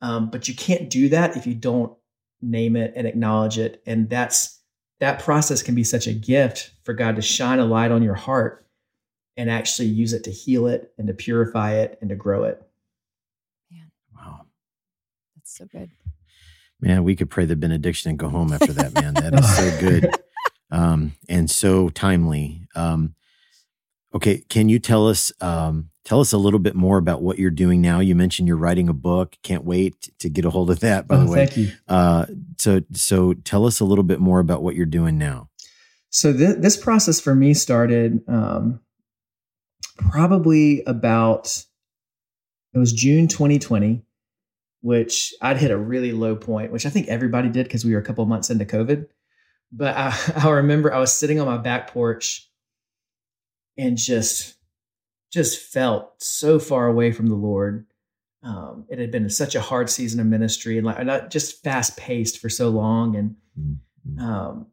[0.00, 1.96] Um, but you can't do that if you don't
[2.42, 3.82] name it and acknowledge it.
[3.86, 4.60] And that's
[5.00, 8.14] that process can be such a gift for God to shine a light on your
[8.14, 8.66] heart
[9.36, 12.62] and actually use it to heal it and to purify it and to grow it.
[13.70, 13.84] Yeah.
[14.14, 14.46] Wow.
[15.34, 15.90] That's so good.
[16.80, 19.14] Man, we could pray the benediction and go home after that, man.
[19.14, 20.10] That is so good.
[20.70, 22.66] Um, and so timely.
[22.74, 23.14] Um,
[24.14, 27.50] okay, can you tell us um, tell us a little bit more about what you're
[27.50, 28.00] doing now?
[28.00, 29.36] You mentioned you're writing a book.
[29.42, 31.46] Can't wait to get a hold of that, by Oh, the way.
[31.46, 31.72] thank you.
[31.88, 32.26] Uh,
[32.58, 35.48] so so tell us a little bit more about what you're doing now.
[36.10, 38.80] So th- this process for me started um,
[39.96, 41.64] probably about
[42.74, 44.02] it was June 2020,
[44.80, 47.98] which I'd hit a really low point, which I think everybody did because we were
[48.00, 49.06] a couple months into COVID.
[49.70, 52.48] But I, I remember I was sitting on my back porch
[53.76, 54.54] and just
[55.32, 57.86] just felt so far away from the Lord.
[58.42, 61.96] Um, it had been such a hard season of ministry and like not just fast
[61.96, 64.20] paced for so long and Mhm.
[64.20, 64.66] um,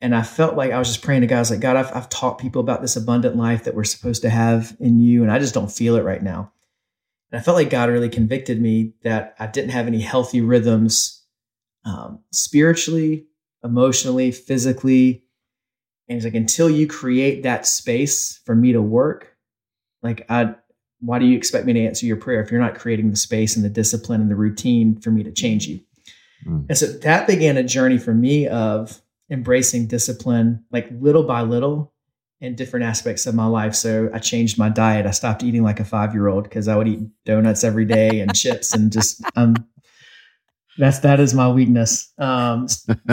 [0.00, 1.36] and I felt like I was just praying to God.
[1.36, 4.20] I was like, God, I've, I've taught people about this abundant life that we're supposed
[4.22, 6.52] to have in you, and I just don't feel it right now.
[7.32, 11.22] And I felt like God really convicted me that I didn't have any healthy rhythms
[11.86, 13.26] um, spiritually,
[13.64, 15.23] emotionally, physically.
[16.08, 19.36] And he's like, until you create that space for me to work,
[20.02, 20.54] like, I,
[21.00, 23.56] why do you expect me to answer your prayer if you're not creating the space
[23.56, 25.80] and the discipline and the routine for me to change you?
[26.46, 26.66] Mm.
[26.68, 31.92] And so that began a journey for me of embracing discipline, like little by little
[32.40, 33.74] in different aspects of my life.
[33.74, 35.06] So I changed my diet.
[35.06, 38.20] I stopped eating like a five year old because I would eat donuts every day
[38.20, 39.54] and chips and just, um,
[40.78, 42.12] that's, that is my weakness.
[42.18, 42.66] Um,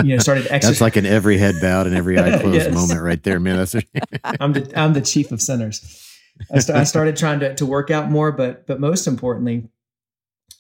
[0.04, 2.74] you know, started That's like an every head bowed and every eye closed Yes.
[2.74, 3.58] moment right there, man.
[3.58, 3.76] That's
[4.40, 6.08] I'm the, I'm the chief of sinners.
[6.52, 9.70] I, st- I started trying to, to work out more, but, but most importantly,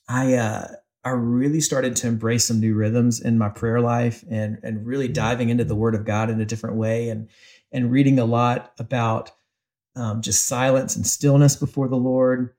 [0.07, 0.67] I, uh,
[1.03, 5.07] I really started to embrace some new rhythms in my prayer life and and really
[5.07, 7.27] diving into the Word of God in a different way and
[7.71, 9.31] and reading a lot about
[9.95, 12.53] um, just silence and stillness before the Lord.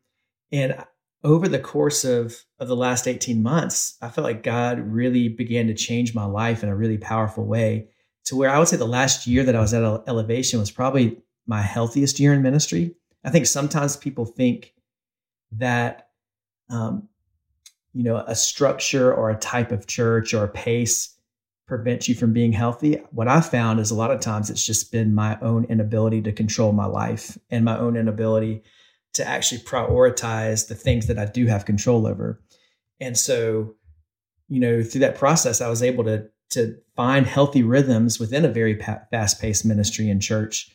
[0.51, 0.77] And
[1.25, 5.67] over the course of of the last eighteen months, I felt like God really began
[5.69, 7.89] to change my life in a really powerful way.
[8.27, 11.19] To where I would say the last year that I was at Elevation was probably
[11.47, 12.95] my healthiest year in ministry.
[13.25, 14.75] I think sometimes people think
[15.53, 16.09] that
[16.71, 17.09] um,
[17.93, 21.17] you know, a structure or a type of church or a pace
[21.67, 22.95] prevents you from being healthy.
[23.11, 26.33] What I found is a lot of times it's just been my own inability to
[26.33, 28.63] control my life and my own inability
[29.15, 32.41] to actually prioritize the things that I do have control over.
[33.01, 33.75] And so,
[34.49, 38.49] you know, through that process, I was able to to find healthy rhythms within a
[38.49, 40.71] very pa- fast-paced ministry and church.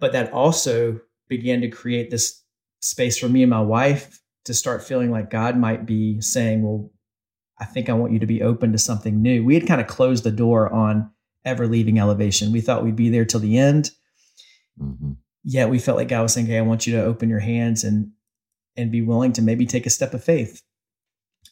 [0.00, 2.42] But that also began to create this
[2.80, 6.90] space for me and my wife to start feeling like God might be saying, Well,
[7.60, 9.44] I think I want you to be open to something new.
[9.44, 11.10] We had kind of closed the door on
[11.44, 12.52] ever leaving elevation.
[12.52, 13.90] We thought we'd be there till the end.
[14.80, 15.16] Mhm.
[15.50, 17.82] Yet we felt like God was saying, Hey, I want you to open your hands
[17.82, 18.10] and
[18.76, 20.62] and be willing to maybe take a step of faith.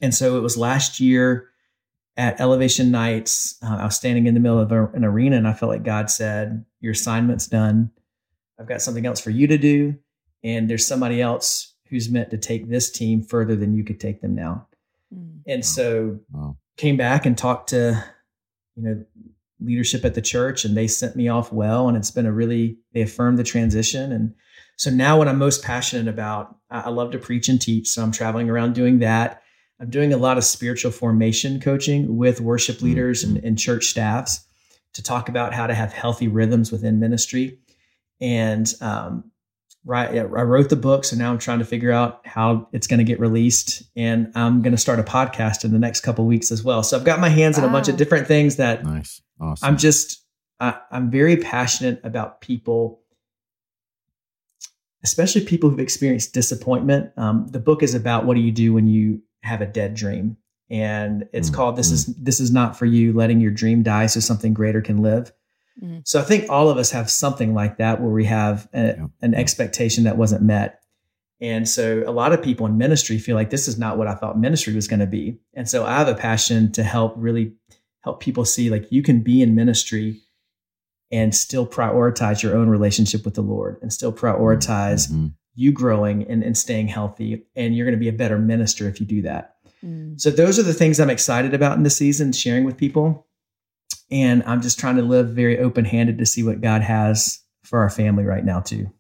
[0.03, 1.49] And so it was last year
[2.19, 3.57] at Elevation Nights.
[3.63, 5.83] Uh, I was standing in the middle of a, an arena and I felt like
[5.83, 7.91] God said, Your assignment's done.
[8.61, 9.95] I've got something else for you to do.
[10.45, 14.21] And there's somebody else who's meant to take this team further than you could take
[14.21, 14.69] them now.
[15.15, 15.41] Mm.
[15.47, 16.59] And so Wow.
[16.77, 18.05] came back and talked to,
[18.77, 19.05] you know,
[19.61, 21.89] leadership at the church and they sent me off well.
[21.89, 24.13] And it's been a really, they affirmed the transition.
[24.13, 24.35] And
[24.77, 27.89] so now what I'm most passionate about, I love to preach and teach.
[27.89, 29.43] So I'm traveling around doing that.
[29.81, 34.47] I'm doing a lot of spiritual formation coaching with worship leaders and, and church staffs
[34.95, 37.59] to talk about how to have healthy rhythms within ministry.
[38.21, 39.31] And um,
[39.87, 42.99] right, I wrote the book, so now I'm trying to figure out how it's going
[42.99, 46.51] to get released, and I'm going to start a podcast in the next couple weeks
[46.51, 46.83] as well.
[46.83, 49.23] So I've got my hands in a bunch of different things that Nice.
[49.41, 49.67] Awesome.
[49.67, 50.25] I'm just
[50.61, 53.01] I, I'm very passionate about people,
[55.05, 57.13] especially people who've experienced disappointment.
[57.17, 60.37] Um, the book is about what do you do when you have a dead dream,
[60.69, 64.07] and it's Mm, called "This is This is not for you." Letting your dream die
[64.07, 65.33] so something greater can live.
[65.83, 66.07] Mm.
[66.07, 69.07] So I think all of us have something like that where we have a, Yeah.
[69.23, 70.81] an expectation that wasn't met.
[71.41, 74.15] And so a lot of people in ministry feel like this is not what I
[74.15, 75.39] thought ministry was going to be.
[75.53, 77.53] And so I have a passion to help really
[78.01, 80.21] help people see like you can be in ministry
[81.13, 85.33] and still prioritize your own relationship with the Lord and still prioritize Mhm.
[85.55, 87.45] you growing and, and staying healthy.
[87.55, 89.57] And you're going to be a better minister if you do that.
[89.85, 90.19] Mm.
[90.21, 93.26] So those are the things I'm excited about in this season, sharing with people.
[94.11, 97.81] And I'm just trying to live very open handed to see what God has for
[97.81, 98.91] our family right now too.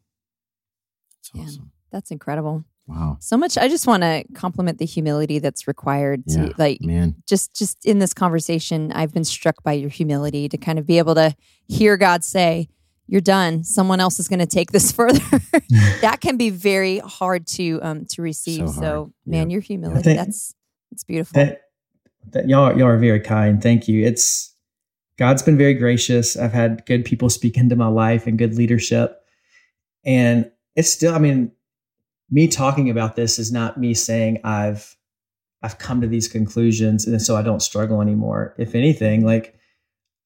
[1.18, 1.42] That's Yeah.
[1.42, 1.70] awesome.
[1.92, 2.64] That's incredible.
[2.86, 3.16] Wow.
[3.20, 3.58] So much.
[3.58, 7.16] I just want to compliment the humility that's required to Yeah, like Man.
[7.26, 10.98] just just in this conversation i've been struck by your humility to kind of be
[10.98, 11.34] able to
[11.66, 12.68] hear god say
[13.08, 15.18] you're done someone else is going to take this further
[16.00, 19.54] that can be very hard to um to receive So so, man Yeah.
[19.54, 20.54] your humility think that's
[20.92, 21.62] it's beautiful That
[22.30, 23.60] that y'all y'all are very kind.
[23.60, 24.04] Thank you.
[24.06, 24.54] It's
[25.18, 26.36] God's been very gracious.
[26.36, 29.22] I've had good people speak into my life and good leadership.
[30.04, 31.52] And it's still, I mean,
[32.30, 34.96] me talking about this is not me saying I've
[35.62, 38.54] I've come to these conclusions and so I don't struggle anymore.
[38.58, 39.58] If anything, like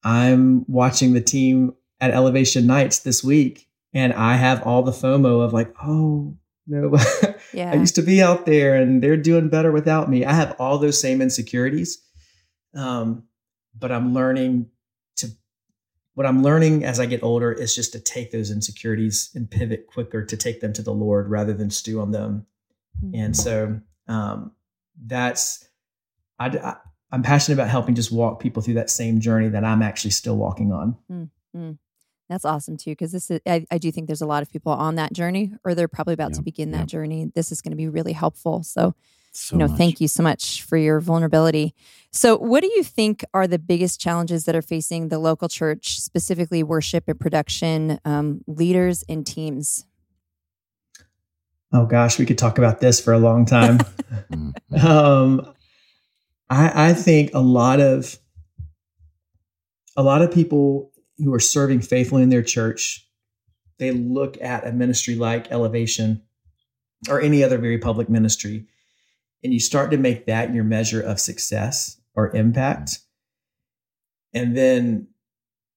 [0.03, 5.43] I'm watching the team at Elevation Nights this week and I have all the FOMO
[5.43, 6.35] of like, oh
[6.67, 6.97] no,
[7.53, 10.25] yeah I used to be out there and they're doing better without me.
[10.25, 12.03] I have all those same insecurities.
[12.75, 13.23] Um,
[13.77, 14.67] but I'm learning
[16.13, 19.87] what I'm learning as I get older is just to take those insecurities and pivot
[19.87, 22.45] quicker to take them to the Lord rather than stew on them.
[23.03, 23.11] Mhm.
[23.25, 24.51] And so um,
[25.05, 25.67] that's,
[26.37, 26.75] I, I,
[27.11, 30.35] I'm passionate about helping just walk people through that same journey that I'm actually still
[30.37, 30.97] walking on.
[32.29, 34.71] that's awesome too because this is I, I do think there's a lot of people
[34.71, 37.71] on that journey or they're probably about to Yep, begin that journey this is going
[37.71, 38.95] to be really helpful so
[39.31, 39.77] So you know much.
[39.77, 41.73] thank you so much for your vulnerability
[42.11, 45.99] so what do you think are the biggest challenges that are facing the local church
[45.99, 49.85] specifically worship and production um, leaders and teams
[51.73, 53.79] Oh gosh, we could talk about this for a long time.
[54.31, 55.53] Mm, um,
[56.49, 58.19] I, I think a lot of
[59.95, 63.07] a lot of people who are serving faithfully in their church,
[63.77, 66.21] they look at a ministry like Elevation
[67.09, 68.67] or any other very public ministry,
[69.43, 72.99] and you start to make that your measure of success or impact,
[74.33, 75.07] and then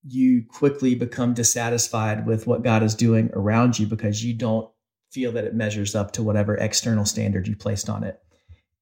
[0.06, 4.70] you quickly become dissatisfied with what God is doing around you because you don't
[5.10, 8.20] feel that it measures up to whatever external standard you placed on it.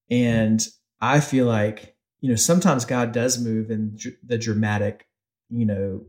[0.09, 0.65] And
[0.99, 5.07] I feel like, you know, sometimes God does move in the dramatic,
[5.49, 6.05] you know,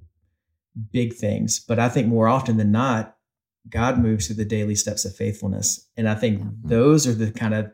[0.93, 3.17] big things, but I think more often than not,
[3.69, 5.89] God moves through the daily steps of faithfulness.
[5.97, 6.47] And I think Yeah.
[6.65, 7.71] those are the kind of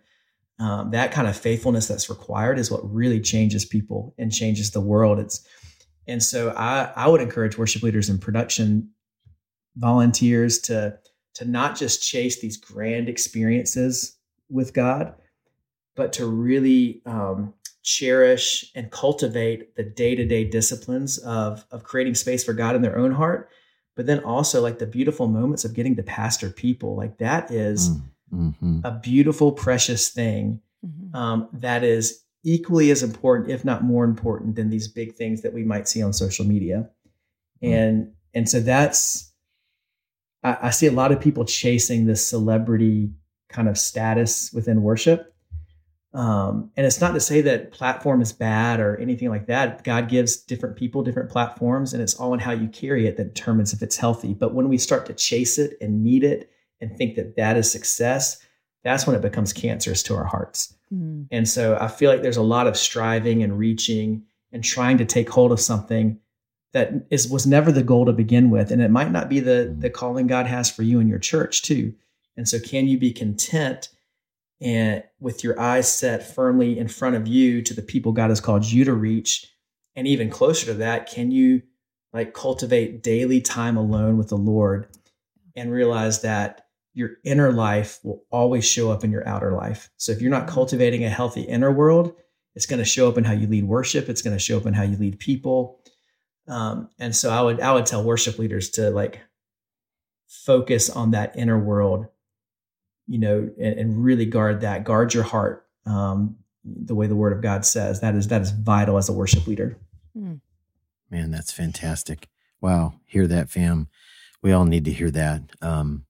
[0.61, 4.81] um, that kind of faithfulness that's required is what really changes people and changes the
[4.81, 5.19] world.
[5.19, 5.47] It's
[6.07, 8.91] and so I I would encourage worship leaders and production
[9.77, 10.99] volunteers to
[11.35, 14.19] to not just chase these grand experiences
[14.51, 15.15] with God,
[15.97, 22.15] but to really um, cherish and cultivate the day to day disciplines of of creating
[22.15, 23.49] space for God in their own heart,
[23.97, 26.97] but then also like the beautiful moments of getting to pastor people.
[26.97, 28.03] Like that is mm,
[28.33, 28.81] mhm.
[28.85, 31.14] a beautiful, precious thing Mhm.
[31.14, 35.53] um, that is equally as important, if not more important, than these big things that
[35.53, 36.89] we might see on social media.
[37.62, 37.72] Mm.
[37.72, 39.33] And and so that's
[40.43, 43.11] I, I see a lot of people chasing this celebrity
[43.49, 45.35] kind of status within worship.
[46.12, 49.85] Um, and it's not to say that platform is bad or anything like that.
[49.85, 53.35] God gives different people different platforms, and it's all in how you carry it that
[53.35, 54.35] determines if it's healthy.
[54.35, 56.51] But when we start to chase it and need it
[56.81, 58.39] and think that that is success,
[58.85, 60.74] that's when it becomes cancerous to our hearts.
[60.93, 61.26] Mm.
[61.31, 65.05] And so I feel like there's a lot of striving and reaching and trying to
[65.05, 66.18] take hold of something
[66.72, 68.70] that is was never the goal to begin with.
[68.70, 71.62] And it might not be the the calling God has for you in your church
[71.62, 71.95] too.
[72.37, 73.91] And so can you be content
[74.61, 78.41] and with your eyes set firmly in front of you to the people God has
[78.41, 79.47] called you to reach?
[79.97, 81.62] And even closer to that, can you
[82.12, 84.89] like cultivate daily time alone with the Lord
[85.57, 89.91] and realize that your inner life will always show up in your outer life.
[89.97, 92.14] So if you're not cultivating a healthy inner world,
[92.55, 94.09] it's going to show up in how you lead worship.
[94.09, 95.80] It's going to show up in how you lead people.
[96.49, 99.20] Um, and so I would I would tell worship leaders to like
[100.26, 102.07] focus on that inner world,
[103.07, 104.84] you know, and, and really guard that.
[104.84, 108.01] Guard your heart, um, the way the Word of God says.
[108.01, 109.78] That is that is vital as a worship leader.
[111.11, 112.28] Man, that's fantastic.
[112.61, 112.95] Wow.
[113.05, 113.88] Hear that, fam.
[114.43, 115.43] We all need to hear that.
[115.61, 116.05] Um,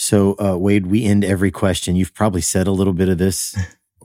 [0.00, 1.94] so, uh, Wade, we end every question.
[1.94, 3.54] You've probably said a little bit of this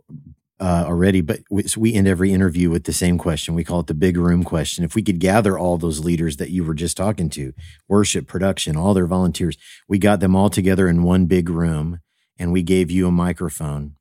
[0.59, 3.55] uh, already, but we, so we end every interview with the same question.
[3.55, 4.83] We call it the big room question.
[4.83, 7.53] If we could gather all those leaders that you were just talking to,
[7.87, 12.01] worship, production, all their volunteers, we got them all together in one big room
[12.37, 13.95] and we gave you a microphone.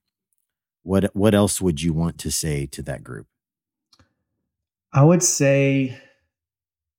[0.82, 3.28] What, what else would you want to say to that group?
[4.92, 5.96] I would say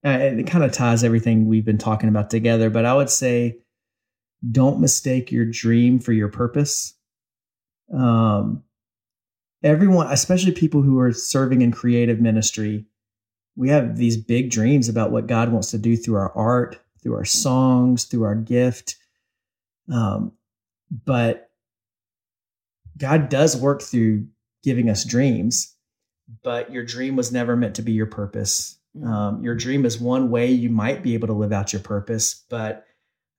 [0.06, 3.58] uh, it kind of ties everything we've been talking about together, but I would say
[4.52, 6.94] don't mistake your dream for your purpose.
[7.94, 8.64] Um,
[9.64, 12.86] everyone, especially people who are serving in creative ministry,
[13.56, 17.16] we have these big dreams about what God wants to do through our art, through
[17.16, 18.96] our songs, through our gift.
[19.92, 20.34] Um,
[21.06, 21.50] but
[22.98, 24.28] God does work through
[24.64, 25.74] giving us dreams,
[26.44, 28.78] but your dream was never meant to be your purpose.
[28.98, 29.08] Mm.
[29.08, 32.44] Um, your dream is one way you might be able to live out your purpose,
[32.50, 32.86] but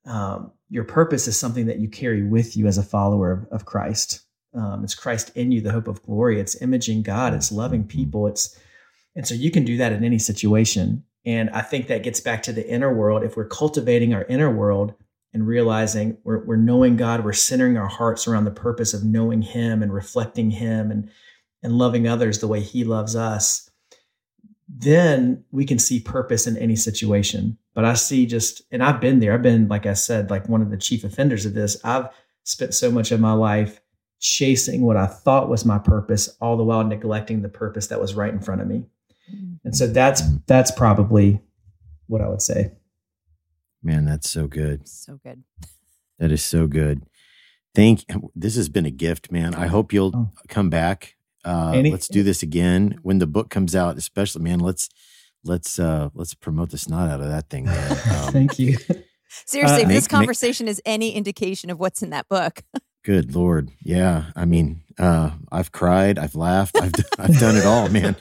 [0.06, 3.64] um, your purpose is something that you carry with you as a follower of, of
[3.64, 4.22] Christ.
[4.54, 6.40] Um, it's Christ in you, the hope of glory.
[6.40, 7.34] It's imaging God.
[7.34, 8.26] It's loving people.
[8.26, 8.58] It's
[9.14, 11.04] and so you can do that in any situation.
[11.24, 13.24] And I think that gets back to the inner world.
[13.24, 14.94] If we're cultivating our inner world
[15.32, 19.42] and realizing we're, we're knowing God, we're centering our hearts around the purpose of knowing
[19.42, 21.10] Him and reflecting Him and
[21.62, 23.68] and loving others the way He loves us,
[24.68, 27.56] then we can see purpose in any situation.
[27.74, 29.32] But I see just, and I've been there.
[29.34, 31.76] I've been, like I said, like one of the chief offenders of this.
[31.84, 32.08] I've
[32.44, 33.80] spent so much of my life
[34.18, 38.14] chasing what I thought was my purpose, all the while neglecting the purpose that was
[38.14, 38.84] right in front of me.
[39.64, 41.40] And so that's that's probably
[42.06, 42.72] what I would say.
[43.82, 44.88] Man, that's so good.
[44.88, 45.42] So good.
[46.18, 47.02] That is so good.
[47.74, 48.04] Thank.
[48.34, 49.54] This has been a gift, man.
[49.54, 50.30] I hope you'll Oh.
[50.48, 51.15] come back.
[51.46, 53.96] Uh, Any- let's do this again when the book comes out.
[53.96, 54.58] Especially, man.
[54.58, 54.88] Let's
[55.44, 57.68] let's uh let's promote the snot out of that thing.
[58.26, 58.76] Um, Thank you.
[59.28, 62.62] Seriously, if this make- conversation is any indication of what's in that book,
[63.04, 63.70] Good Lord.
[63.82, 64.24] Yeah.
[64.34, 68.16] I mean, uh, I've cried, I've laughed, I've, I've done it all, man.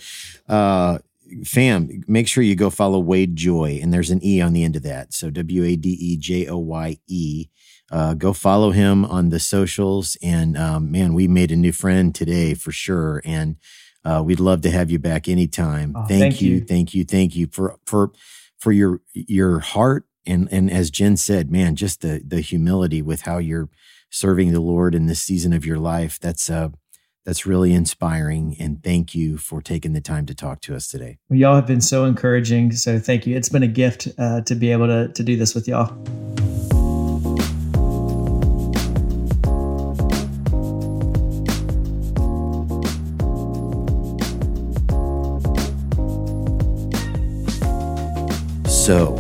[0.48, 1.00] Uh,
[1.44, 4.76] fam, make sure you go follow Wade Joye, and there's an E on the end
[4.76, 5.12] of that.
[5.14, 7.48] So W A D E J O Y E.
[7.92, 10.18] Uh, go follow him on the socials.
[10.22, 13.22] And um, man, we made a new friend today for sure.
[13.24, 13.58] And
[14.04, 15.94] uh, we'd love to have you back anytime.
[15.96, 16.62] Oh, thank, thank you, you.
[16.62, 18.12] thank you, thank you for for
[18.58, 23.22] for your your heart and and as Jen said, man, just the the humility with
[23.22, 23.70] how you're
[24.10, 26.20] serving the Lord in this season of your life.
[26.20, 26.70] That's uh
[27.26, 28.56] that's really inspiring.
[28.60, 31.18] And thank you for taking the time to talk to us today.
[31.30, 32.72] Well, y'all have been so encouraging.
[32.74, 33.36] So thank you.
[33.36, 35.96] It's been a gift uh, to be able to to do this with y'all.
[48.86, 49.16] So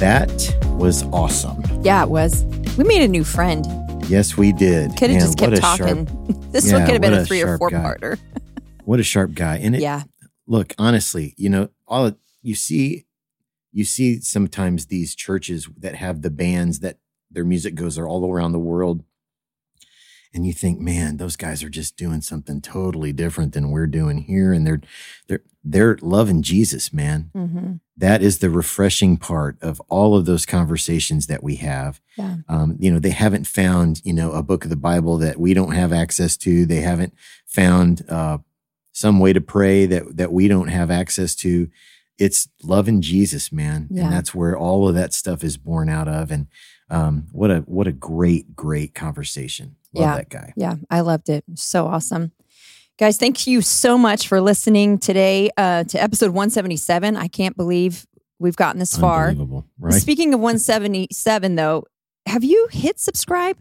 [0.00, 0.30] that
[0.78, 1.62] was awesome.
[1.82, 2.44] yeah, it was.
[2.78, 3.66] We made a new friend.
[4.08, 4.96] Yes, we did.
[4.96, 6.50] Could have just kept a sharp- talking.
[6.50, 7.76] this Yeah, one could have been a three or four guy.
[7.82, 8.18] parter.
[8.84, 9.58] what a sharp guy.
[9.58, 10.04] And it, Yeah.
[10.46, 13.04] look honestly you know all you see
[13.70, 16.96] you see sometimes these churches that have the bands that
[17.30, 19.04] their music goes all around the world
[20.34, 24.18] and you think man those guys are just doing something totally different than we're doing
[24.18, 24.80] here and they're
[25.28, 27.30] they're they're loving jesus man.
[27.34, 32.00] Hmm that is the refreshing part of all of those conversations that we have.
[32.16, 32.36] Yeah.
[32.48, 35.52] um, you know they haven't found you know a book of the bible that we
[35.54, 36.64] don't have access to.
[36.66, 37.12] They haven't
[37.46, 38.38] found uh,
[38.92, 41.68] some way to pray that that we don't have access to.
[42.18, 44.04] It's loving jesus man Yeah.
[44.04, 46.46] and that's where all of that stuff is born out of and
[46.92, 50.16] um, what a what a great great conversation love Yeah.
[50.16, 51.42] that guy Yeah, I loved it.
[51.56, 52.30] So awesome.
[52.98, 57.16] Guys, thank you so much for listening today uh, to episode 177.
[57.16, 58.06] I can't believe
[58.38, 59.34] we've gotten this far.
[59.80, 61.84] right Speaking of 177, though,
[62.26, 63.56] have you hit subscribe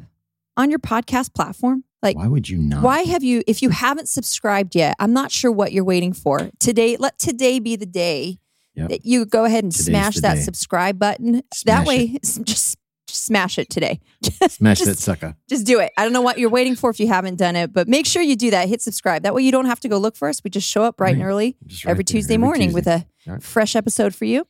[0.57, 1.85] on your podcast platform?
[2.03, 5.31] Like, why would you not why have you, if you haven't subscribed yet, I'm not
[5.31, 6.49] sure what you're waiting for.
[6.59, 8.37] Today, let today be the day
[8.75, 8.89] Yep.
[8.89, 10.41] that you go ahead and Today's smash that day.
[10.41, 11.41] subscribe button.
[11.53, 12.77] Smash that way, s- just,
[13.11, 13.99] just smash it today.
[14.49, 15.91] smash just- that sucker just do it.
[15.97, 18.21] I don't know what you're waiting for if you haven't done it, but make sure
[18.21, 18.67] you do that.
[18.69, 19.23] Hit subscribe.
[19.23, 20.41] That way you don't have to go look for us.
[20.43, 23.43] We just show up bright and early right every Tuesday morning with a Right.
[23.43, 24.47] fresh episode for you.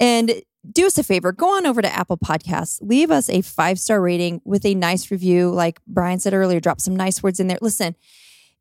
[0.00, 3.80] And do us a favor, go on over to Apple Podcasts, leave us a five
[3.80, 5.50] star rating with a nice review.
[5.50, 7.58] Like Brian said earlier, drop some nice words in there.
[7.60, 7.96] Listen,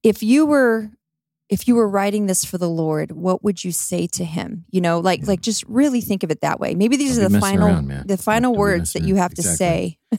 [0.01, 0.89] if you were
[1.51, 4.65] if you were writing this for the Lord, what would you say to him?
[4.71, 5.27] You know, like Yeah.
[5.27, 6.73] like just really think of it that way.
[6.73, 9.43] Maybe these Don't are the final around, the final Don't words that you have to
[9.43, 9.97] say.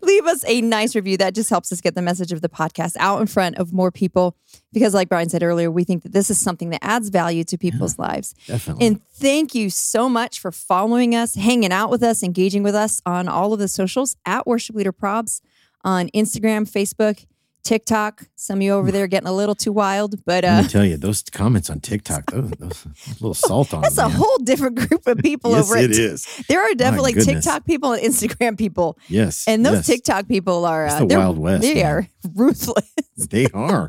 [0.00, 1.18] Leave us a nice review.
[1.18, 3.90] That just helps us get the message of the podcast out in front of more
[3.90, 4.34] people.
[4.72, 7.58] Because, like Brian said earlier, we think that this is something that adds value to
[7.58, 8.34] people's lives.
[8.46, 12.74] definitely And thank you so much for following us, hanging out with us, engaging with
[12.74, 15.42] us on all of the socials at Worship Leader Probs
[15.84, 17.26] on Instagram, Facebook,
[17.62, 18.22] TikTok.
[18.36, 20.84] Some of you over there getting a little too wild, but Let uh, me tell
[20.84, 24.06] you, those comments on TikTok, those, those a little salt on that's them.
[24.06, 24.16] a man.
[24.18, 26.24] whole different group of people yes, over it is.
[26.48, 27.14] There are definitely.
[27.14, 31.38] TikTok people and Instagram people, Yes, and those yes, TikTok people are uh, the Wild
[31.38, 31.86] West, They man.
[31.86, 32.84] are ruthless,
[33.30, 33.88] they are.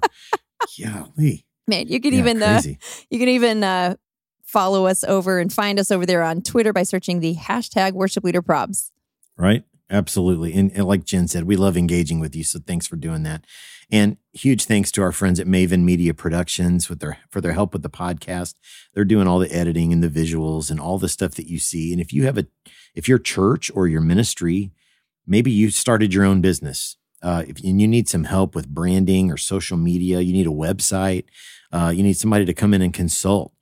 [0.83, 1.87] Golly, man.
[1.87, 2.61] You can Yeah, even uh,
[3.09, 3.95] you can even uh,
[4.43, 8.23] follow us over and find us over there on Twitter by searching the hashtag Worship
[8.23, 8.91] Leader Probs.
[9.37, 9.63] right?
[9.89, 10.53] Absolutely.
[10.53, 12.43] And, and, like Jen said, we love engaging with you.
[12.43, 13.45] So thanks for doing that.
[13.91, 17.73] And huge thanks to our friends at Maven Media Productions with their for their help
[17.73, 18.53] with the podcast.
[18.93, 21.91] They're doing all the editing and the visuals and all the stuff that you see.
[21.91, 22.45] And if you have a
[22.93, 24.71] if your church or your ministry,
[25.25, 26.97] maybe you started your own business.
[27.21, 30.51] Uh, if and you need some help with branding or social media, you need a
[30.51, 31.25] website,
[31.71, 33.53] uh, you need somebody to come in and consult.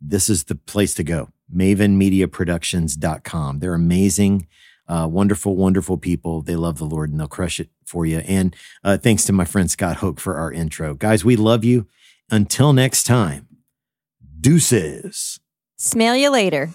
[0.00, 1.30] This is the place to go.
[1.54, 3.58] MavenMediaProductions.com.
[3.58, 4.46] They're amazing.
[4.90, 6.42] Uh, wonderful, wonderful people.
[6.42, 8.18] They love the Lord and they'll crush it for you.
[8.18, 10.94] And uh, thanks to my friend Scott Hook for our intro.
[10.94, 11.86] Guys, we love you.
[12.28, 13.46] Until next time,
[14.40, 15.38] deuces.
[15.76, 16.70] Smell you later.